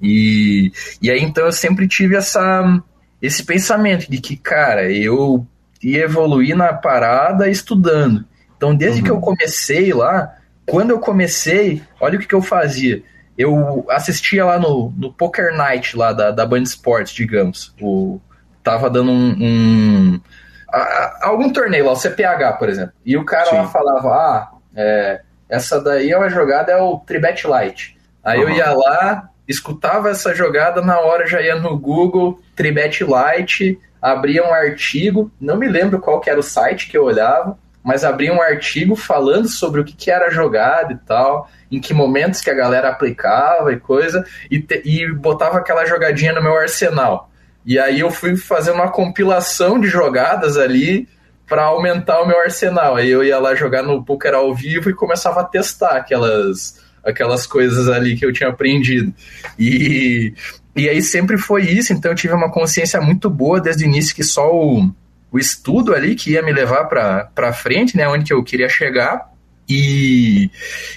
[0.00, 2.82] E, e aí então eu sempre tive essa,
[3.20, 5.46] esse pensamento de que, cara, eu
[5.82, 8.24] ia evoluir na parada estudando.
[8.56, 9.04] Então, desde uhum.
[9.04, 9.20] que eu uhum.
[9.20, 10.34] comecei lá,
[10.66, 13.02] quando eu comecei, olha o que, que eu fazia.
[13.36, 17.74] Eu assistia lá no, no Poker Night lá da, da Band Sports, digamos.
[17.80, 18.18] O,
[18.62, 20.20] tava dando um, um
[20.72, 22.92] a, algum torneio lá, o CPH, por exemplo.
[23.04, 23.56] E o cara Sim.
[23.56, 27.96] lá falava, ah, é, essa daí é uma jogada, é o Tribet Light.
[28.24, 28.48] Aí uhum.
[28.48, 34.44] eu ia lá, escutava essa jogada, na hora já ia no Google, Tribet Light, abria
[34.44, 38.32] um artigo, não me lembro qual que era o site que eu olhava, mas abria
[38.32, 42.50] um artigo falando sobre o que, que era jogada e tal, em que momentos que
[42.50, 47.30] a galera aplicava e coisa, e, te, e botava aquela jogadinha no meu arsenal.
[47.64, 51.08] E aí eu fui fazer uma compilação de jogadas ali
[51.48, 52.96] para aumentar o meu arsenal.
[52.96, 57.46] Aí eu ia lá jogar no poker ao vivo e começava a testar aquelas aquelas
[57.46, 59.14] coisas ali que eu tinha aprendido.
[59.58, 60.34] E,
[60.74, 64.14] e aí sempre foi isso, então eu tive uma consciência muito boa desde o início
[64.14, 64.90] que só o,
[65.30, 69.32] o estudo ali que ia me levar para frente, né, onde que eu queria chegar.
[69.68, 70.50] E,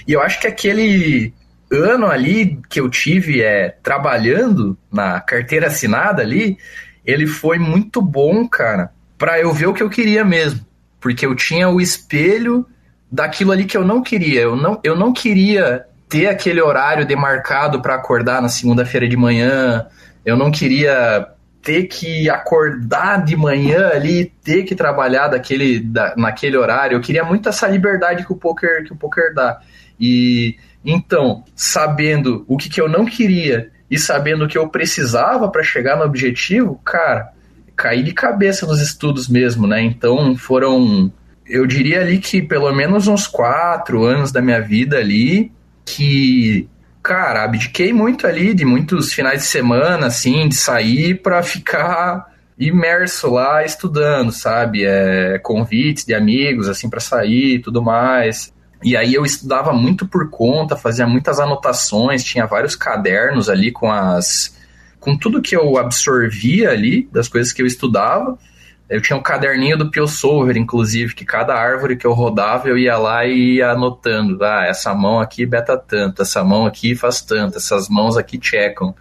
[0.06, 1.32] e eu acho que aquele
[1.70, 6.58] ano ali que eu tive é, trabalhando na carteira assinada ali,
[7.04, 10.60] ele foi muito bom, cara, para eu ver o que eu queria mesmo.
[11.00, 12.66] Porque eu tinha o espelho
[13.10, 14.42] daquilo ali que eu não queria.
[14.42, 19.86] Eu não, eu não queria ter aquele horário demarcado para acordar na segunda-feira de manhã.
[20.26, 21.28] Eu não queria
[21.62, 26.96] ter que acordar de manhã ali, ter que trabalhar daquele, da, naquele horário.
[26.96, 29.60] Eu queria muito essa liberdade que o poker que o poker dá.
[30.00, 35.48] E então, sabendo o que, que eu não queria e sabendo o que eu precisava
[35.48, 37.30] para chegar no objetivo, cara,
[37.76, 39.80] caí de cabeça nos estudos mesmo, né?
[39.80, 41.12] Então foram,
[41.46, 45.52] eu diria ali que pelo menos uns quatro anos da minha vida ali
[45.94, 46.68] que
[47.02, 53.30] cara, abdiquei muito ali de muitos finais de semana, assim, de sair para ficar imerso
[53.30, 54.84] lá estudando, sabe?
[54.84, 58.52] É, convites de amigos, assim, para sair e tudo mais.
[58.82, 63.90] E aí eu estudava muito por conta, fazia muitas anotações, tinha vários cadernos ali com
[63.90, 64.56] as.
[64.98, 68.38] com tudo que eu absorvia ali, das coisas que eu estudava.
[68.90, 72.98] Eu tinha um caderninho do Piosolver, inclusive, que cada árvore que eu rodava eu ia
[72.98, 74.42] lá e ia anotando.
[74.42, 78.92] Ah, essa mão aqui beta tanto, essa mão aqui faz tanto, essas mãos aqui checam.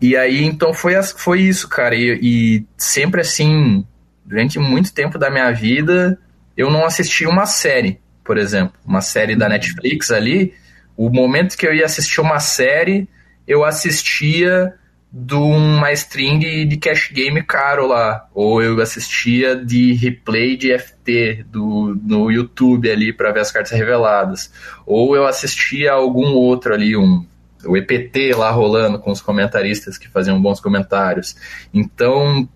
[0.00, 1.96] E aí, então, foi, foi isso, cara.
[1.96, 3.84] E, e sempre assim,
[4.24, 6.16] durante muito tempo da minha vida,
[6.56, 8.74] eu não assisti uma série, por exemplo.
[8.86, 10.54] Uma série da Netflix ali.
[10.96, 13.08] O momento que eu ia assistir uma série,
[13.44, 14.72] eu assistia
[15.18, 21.46] de uma de, de cash game caro lá, ou eu assistia de replay de FT
[21.50, 24.52] do, no YouTube ali para ver as cartas reveladas,
[24.84, 27.24] ou eu assistia algum outro ali, um
[27.64, 31.34] o EPT lá rolando com os comentaristas que faziam bons comentários.
[31.72, 32.46] Então,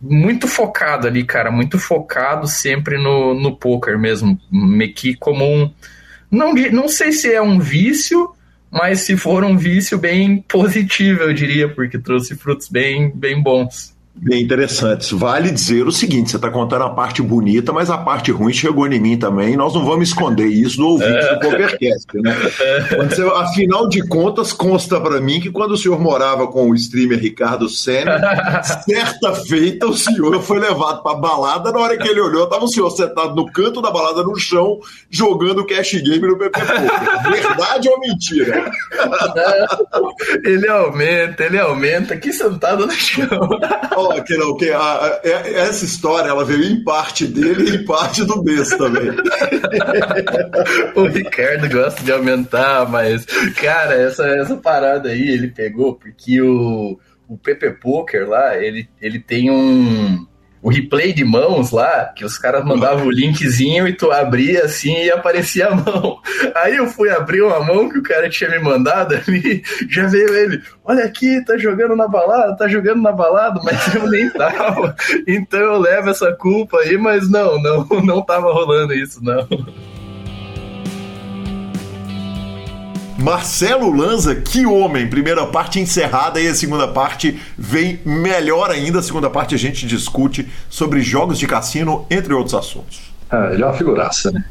[0.00, 5.70] muito focado ali, cara, muito focado sempre no, no poker mesmo, meio que como um
[6.30, 8.34] não, não sei se é um vício,
[8.70, 13.96] mas se for um vício bem positivo, eu diria, porque trouxe frutos bem, bem bons.
[14.20, 15.12] Bem interessantes.
[15.12, 18.86] Vale dizer o seguinte: você está contando a parte bonita, mas a parte ruim chegou
[18.86, 19.56] em mim também.
[19.56, 21.34] Nós não vamos esconder isso do ouvinte é.
[21.34, 22.34] do PokerCast, né?
[22.96, 27.20] Você, afinal de contas, consta para mim que quando o senhor morava com o streamer
[27.20, 28.18] Ricardo Senna,
[28.84, 31.70] certa feita o senhor foi levado para balada.
[31.70, 34.80] Na hora que ele olhou, estava o senhor sentado no canto da balada, no chão,
[35.08, 37.30] jogando cash game no PP Poker.
[37.30, 38.70] Verdade ou mentira?
[40.44, 43.28] ele aumenta, ele aumenta, aqui sentado no chão
[44.22, 48.24] que não, que a, a, essa história ela veio em parte dele e em parte
[48.24, 49.10] do Bess também.
[50.94, 53.24] o Ricardo gosta de aumentar, mas,
[53.60, 56.98] cara, essa, essa parada aí ele pegou porque o,
[57.28, 60.26] o Pepe Poker lá, ele, ele tem um
[60.62, 65.04] o replay de mãos lá, que os caras mandavam o linkzinho e tu abria assim
[65.04, 66.20] e aparecia a mão.
[66.56, 70.34] Aí eu fui abrir uma mão que o cara tinha me mandado ali, já veio
[70.34, 74.94] ele, olha aqui, tá jogando na balada, tá jogando na balada, mas eu nem tava.
[75.26, 79.46] Então eu levo essa culpa aí, mas não, não, não tava rolando isso, não.
[83.18, 85.10] Marcelo Lanza, que homem!
[85.10, 89.00] Primeira parte encerrada e a segunda parte vem melhor ainda.
[89.00, 93.12] A segunda parte a gente discute sobre jogos de cassino, entre outros assuntos.
[93.28, 94.44] Ah, ele é uma figuraça, né?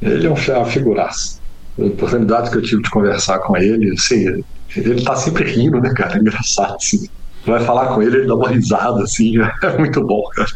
[0.00, 1.38] Ele é uma figuraça.
[1.78, 4.42] A oportunidade que eu tive de conversar com ele, assim,
[4.74, 6.16] ele tá sempre rindo, né, cara?
[6.16, 7.06] É engraçado, assim.
[7.44, 10.50] Vai falar com ele, ele dá uma risada, assim, é muito bom, cara.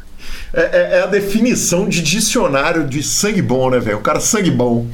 [0.53, 3.99] É, é, é, a definição de dicionário de sangue bom, né, velho?
[3.99, 4.87] O cara sangue bom.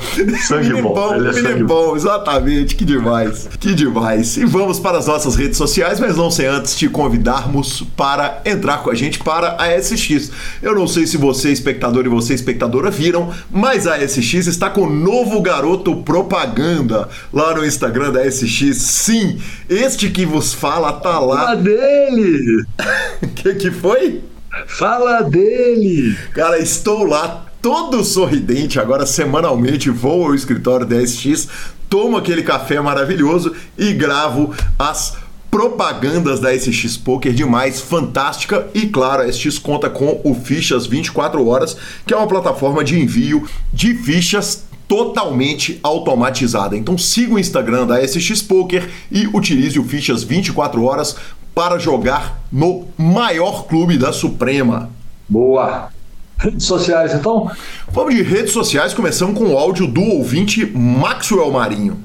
[0.48, 0.94] Sangue bom.
[0.94, 2.74] bom ele é sangue bom, exatamente.
[2.74, 3.48] Que demais.
[3.60, 4.36] Que demais.
[4.36, 8.82] E vamos para as nossas redes sociais, mas não sem antes te convidarmos para entrar
[8.82, 10.32] com a gente para a SX.
[10.60, 14.82] Eu não sei se você, espectador, e você, espectadora, viram, mas a SX está com
[14.82, 18.76] o novo garoto propaganda lá no Instagram da SX.
[18.76, 21.52] Sim, este que vos fala tá lá.
[21.52, 22.64] A dele!
[23.36, 24.33] que que foi?
[24.66, 26.16] Fala dele!
[26.32, 31.48] Cara, estou lá todo sorridente, agora semanalmente vou ao escritório da SX,
[31.88, 35.16] tomo aquele café maravilhoso e gravo as
[35.50, 41.46] propagandas da SX Poker demais, fantástica e claro, a SX conta com o Fichas 24
[41.46, 46.76] horas, que é uma plataforma de envio de fichas totalmente automatizada.
[46.76, 51.16] Então siga o Instagram da SX Poker e utilize o Fichas 24 horas
[51.54, 54.90] para jogar no maior clube da Suprema.
[55.28, 55.88] Boa!
[56.36, 57.50] Redes sociais, então?
[57.90, 61.96] Vamos de redes sociais, começando com o áudio do ouvinte Maxwell Marinho.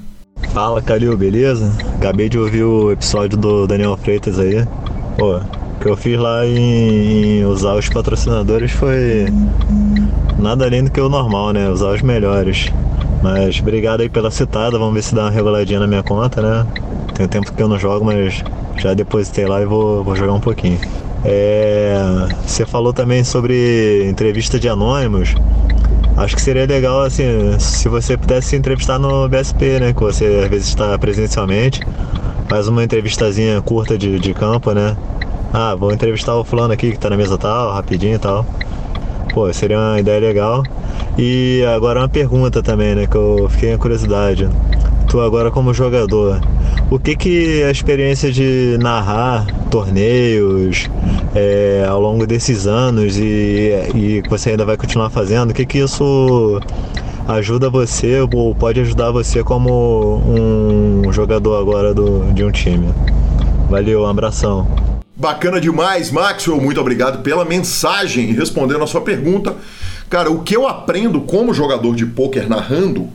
[0.54, 1.74] Fala, Calil, beleza?
[1.96, 4.66] Acabei de ouvir o episódio do Daniel Freitas aí.
[5.18, 9.28] Pô, o que eu fiz lá em, em usar os patrocinadores foi
[10.38, 11.70] nada além do que o normal, né?
[11.70, 12.72] Usar os melhores.
[13.22, 16.66] Mas obrigado aí pela citada, vamos ver se dá uma reguladinha na minha conta, né?
[17.14, 18.42] Tem tempo que eu não jogo, mas
[18.80, 20.80] já depositei lá e vou, vou jogar um pouquinho.
[21.24, 21.98] É,
[22.46, 25.36] você falou também sobre entrevista de anônimos.
[26.16, 27.24] Acho que seria legal assim,
[27.60, 29.94] se você pudesse se entrevistar no BSP, né?
[29.94, 31.82] Que você às vezes está presencialmente,
[32.48, 34.98] faz uma entrevistazinha curta de, de campo, né?
[35.54, 38.46] Ah, vou entrevistar o fulano aqui que tá na mesa tal, rapidinho e tal.
[39.34, 40.64] Pô, seria uma ideia legal.
[41.18, 43.08] E agora uma pergunta também, né?
[43.08, 44.48] Que eu fiquei com curiosidade.
[45.10, 46.40] Tu agora como jogador,
[46.92, 50.88] o que que a experiência de narrar torneios
[51.34, 55.80] é, ao longo desses anos e, e você ainda vai continuar fazendo, o que que
[55.80, 56.62] isso
[57.28, 62.94] ajuda você ou pode ajudar você como um jogador agora do, de um time?
[63.68, 64.68] Valeu, um abração.
[65.16, 66.62] Bacana demais, Maxwell.
[66.62, 69.56] Muito obrigado pela mensagem e respondendo a sua pergunta.
[70.08, 73.10] Cara, o que eu aprendo como jogador de pôquer narrando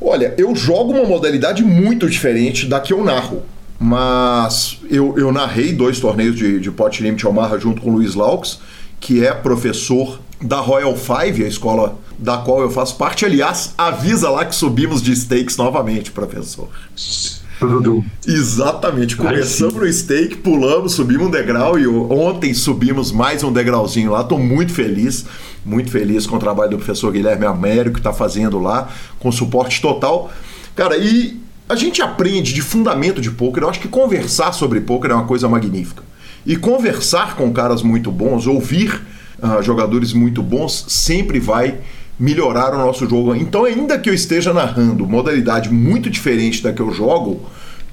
[0.00, 3.42] Olha, eu jogo uma modalidade muito diferente da que eu narro.
[3.80, 8.14] Mas eu, eu narrei dois torneios de, de Pot Limit Omaha junto com o Luiz
[8.14, 8.60] Laux,
[8.98, 13.24] que é professor da Royal Five, a escola da qual eu faço parte.
[13.24, 16.68] Aliás, avisa lá que subimos de stakes novamente, professor.
[18.26, 19.16] Exatamente.
[19.16, 24.20] Começamos no stake, pulamos, subimos um degrau e ontem subimos mais um degrauzinho lá.
[24.20, 25.24] Estou muito feliz,
[25.68, 28.88] muito feliz com o trabalho do professor Guilherme Américo que está fazendo lá,
[29.18, 30.30] com suporte total.
[30.74, 31.38] Cara, e
[31.68, 33.62] a gente aprende de fundamento de poker.
[33.62, 36.02] Eu acho que conversar sobre poker é uma coisa magnífica.
[36.46, 39.02] E conversar com caras muito bons, ouvir
[39.42, 41.78] uh, jogadores muito bons, sempre vai
[42.18, 43.34] melhorar o nosso jogo.
[43.34, 47.42] Então, ainda que eu esteja narrando modalidade muito diferente da que eu jogo,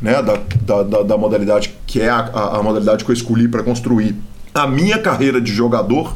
[0.02, 3.48] né, da, da, da, da modalidade que é a, a, a modalidade que eu escolhi
[3.48, 4.16] para construir
[4.54, 6.16] a minha carreira de jogador,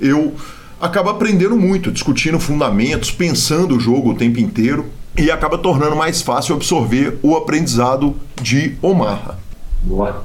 [0.00, 0.34] eu
[0.80, 6.22] acabo aprendendo muito, discutindo fundamentos, pensando o jogo o tempo inteiro e acaba tornando mais
[6.22, 9.38] fácil absorver o aprendizado de Omaha.
[9.82, 10.24] Boa.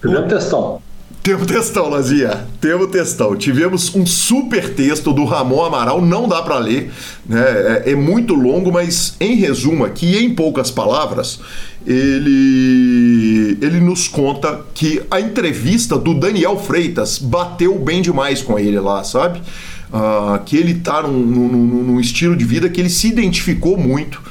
[0.00, 0.80] Primeiro testão.
[1.22, 2.46] Temos textão, Lazia.
[2.62, 3.36] Temos textão.
[3.36, 6.90] Tivemos um super texto do Ramon Amaral, não dá para ler,
[7.26, 7.82] né?
[7.84, 11.38] É, é, muito longo, mas em resumo aqui, em poucas palavras,
[11.86, 18.80] ele, ele nos conta que a entrevista do Daniel Freitas bateu bem demais com ele
[18.80, 19.42] lá, sabe?
[19.92, 21.48] Uh, que ele tá num, num,
[21.82, 24.22] num, estilo de vida que ele se identificou muito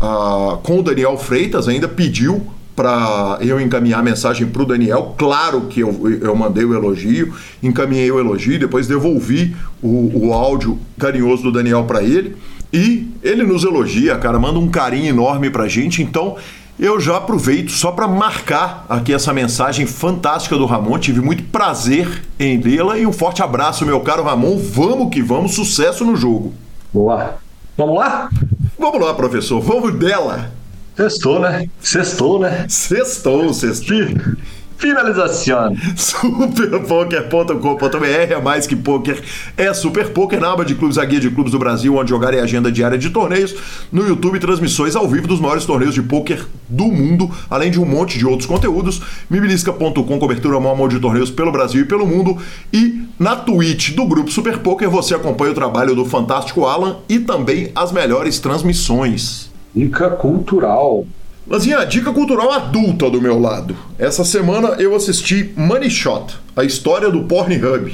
[0.00, 2.46] uh, com o Daniel Freitas, ainda pediu
[2.78, 5.16] para eu encaminhar a mensagem para o Daniel.
[5.18, 10.78] Claro que eu, eu mandei o elogio, encaminhei o elogio, depois devolvi o, o áudio
[10.96, 12.36] carinhoso do Daniel para ele.
[12.72, 16.02] E ele nos elogia, cara, manda um carinho enorme para gente.
[16.02, 16.36] Então
[16.78, 20.98] eu já aproveito só para marcar aqui essa mensagem fantástica do Ramon.
[20.98, 24.56] Tive muito prazer em lê-la e um forte abraço, meu caro Ramon.
[24.56, 26.54] Vamos que vamos, sucesso no jogo.
[26.92, 27.36] Boa.
[27.76, 28.30] Vamos lá?
[28.78, 29.60] Vamos lá, professor.
[29.60, 30.52] Vamos dela.
[30.96, 31.68] Sextou, né?
[31.80, 32.66] Sextou, né?
[32.68, 33.96] Sextou, sextou.
[34.78, 35.76] Finalização.
[35.96, 39.20] Superpoker.com.br é mais que poker,
[39.56, 42.32] é super poker na aba de clubes, a guia de clubes do Brasil, onde jogar
[42.32, 43.56] e agenda diária de torneios.
[43.90, 47.84] No YouTube, transmissões ao vivo dos maiores torneios de poker do mundo, além de um
[47.84, 49.02] monte de outros conteúdos.
[49.28, 52.38] Mibilisca.com, cobertura maior de torneios pelo Brasil e pelo mundo.
[52.72, 57.18] E na Twitch do grupo Super Poker, você acompanha o trabalho do fantástico Alan e
[57.18, 59.50] também as melhores transmissões.
[59.74, 61.04] Dica cultural.
[61.48, 63.74] Lazinha, dica cultural adulta do meu lado.
[63.98, 67.90] Essa semana eu assisti Money Shot, a história do Pornhub.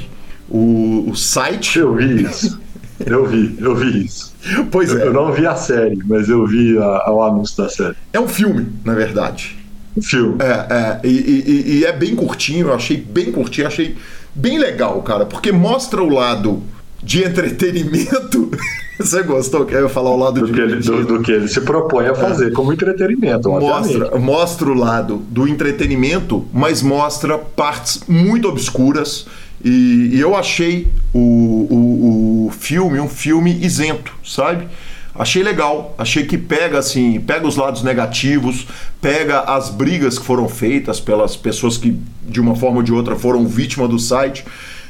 [0.49, 1.79] O, o site.
[1.79, 2.59] Eu vi isso.
[3.05, 4.33] Eu vi, eu vi isso.
[4.71, 5.07] Pois eu, é.
[5.07, 7.95] Eu não vi a série, mas eu vi a, o anúncio da série.
[8.11, 9.57] É um filme, na verdade.
[9.97, 10.37] Um filme.
[10.39, 13.95] É, é e, e, e é bem curtinho, eu achei bem curtinho, achei
[14.33, 16.61] bem legal, cara, porque mostra o lado
[17.05, 18.51] de entretenimento.
[18.99, 21.61] Você gostou que eu falar o lado do que, ele, do, do, que ele se
[21.61, 22.51] propõe a fazer é.
[22.51, 23.49] como entretenimento.
[23.49, 29.27] Mostra, mostra o lado do entretenimento, mas mostra partes muito obscuras.
[29.63, 34.67] E, e eu achei o, o, o, filme um filme isento, sabe?
[35.13, 38.67] Achei legal, achei que pega assim, pega os lados negativos,
[39.01, 43.15] pega as brigas que foram feitas pelas pessoas que de uma forma ou de outra
[43.15, 44.45] foram vítima do site.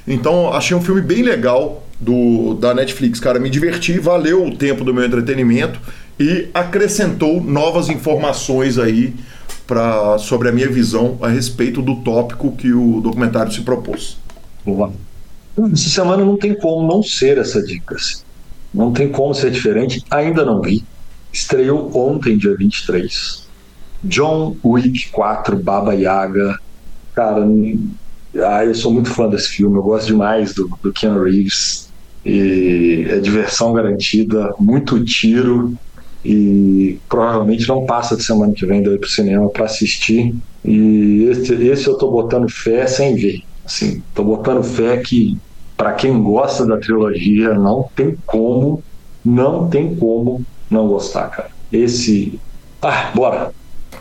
[0.07, 3.19] Então achei um filme bem legal, do, da Netflix.
[3.19, 5.79] Cara, me diverti, valeu o tempo do meu entretenimento
[6.19, 9.13] e acrescentou novas informações aí
[9.65, 14.17] pra, sobre a minha visão a respeito do tópico que o documentário se propôs.
[14.63, 14.91] Boa.
[15.71, 17.95] Essa semana não tem como não ser essa dica.
[17.95, 18.23] Assim.
[18.73, 20.03] Não tem como ser diferente.
[20.11, 20.83] Ainda não vi.
[21.31, 23.45] Estreou ontem, dia 23.
[24.03, 26.59] John Wick 4, Baba Yaga.
[27.13, 27.45] Cara,
[28.43, 29.77] ah, eu sou muito fã desse filme.
[29.77, 31.91] Eu gosto demais do, do Keanu Reeves
[32.23, 35.73] e é diversão garantida, muito tiro
[36.23, 40.33] e provavelmente não passa de semana que vem daí pro cinema para assistir
[40.63, 45.37] e esse, esse eu tô botando fé sem ver assim, tô botando fé que
[45.75, 48.83] para quem gosta da trilogia não tem como,
[49.23, 51.49] não tem como não gostar, cara.
[51.71, 52.39] Esse,
[52.81, 53.51] ah, bora.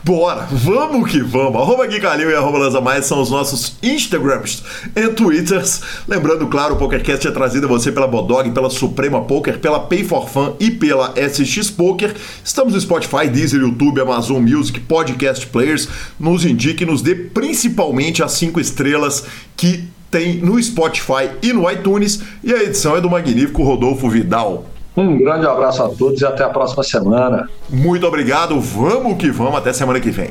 [0.04, 1.62] Bora, vamos que vamos.
[1.62, 4.62] Arroba Gui Calil e arroba Lanza Mais são os nossos Instagrams
[4.94, 5.80] e Twitters.
[6.06, 10.04] Lembrando, claro, o PokerCast é trazido a você pela Bodog, pela Suprema Poker, pela Pay
[10.04, 12.14] for Fun e pela SX Poker.
[12.44, 15.88] Estamos no Spotify, Deezer, YouTube, Amazon Music, Podcast Players.
[16.20, 19.24] Nos indique, nos dê principalmente as cinco estrelas
[19.56, 22.20] que tem no Spotify e no iTunes.
[22.42, 24.73] E a edição é do magnífico Rodolfo Vidal.
[24.96, 27.48] Um grande abraço a todos e até a próxima semana.
[27.68, 30.30] Muito obrigado, vamos que vamos, até semana que vem.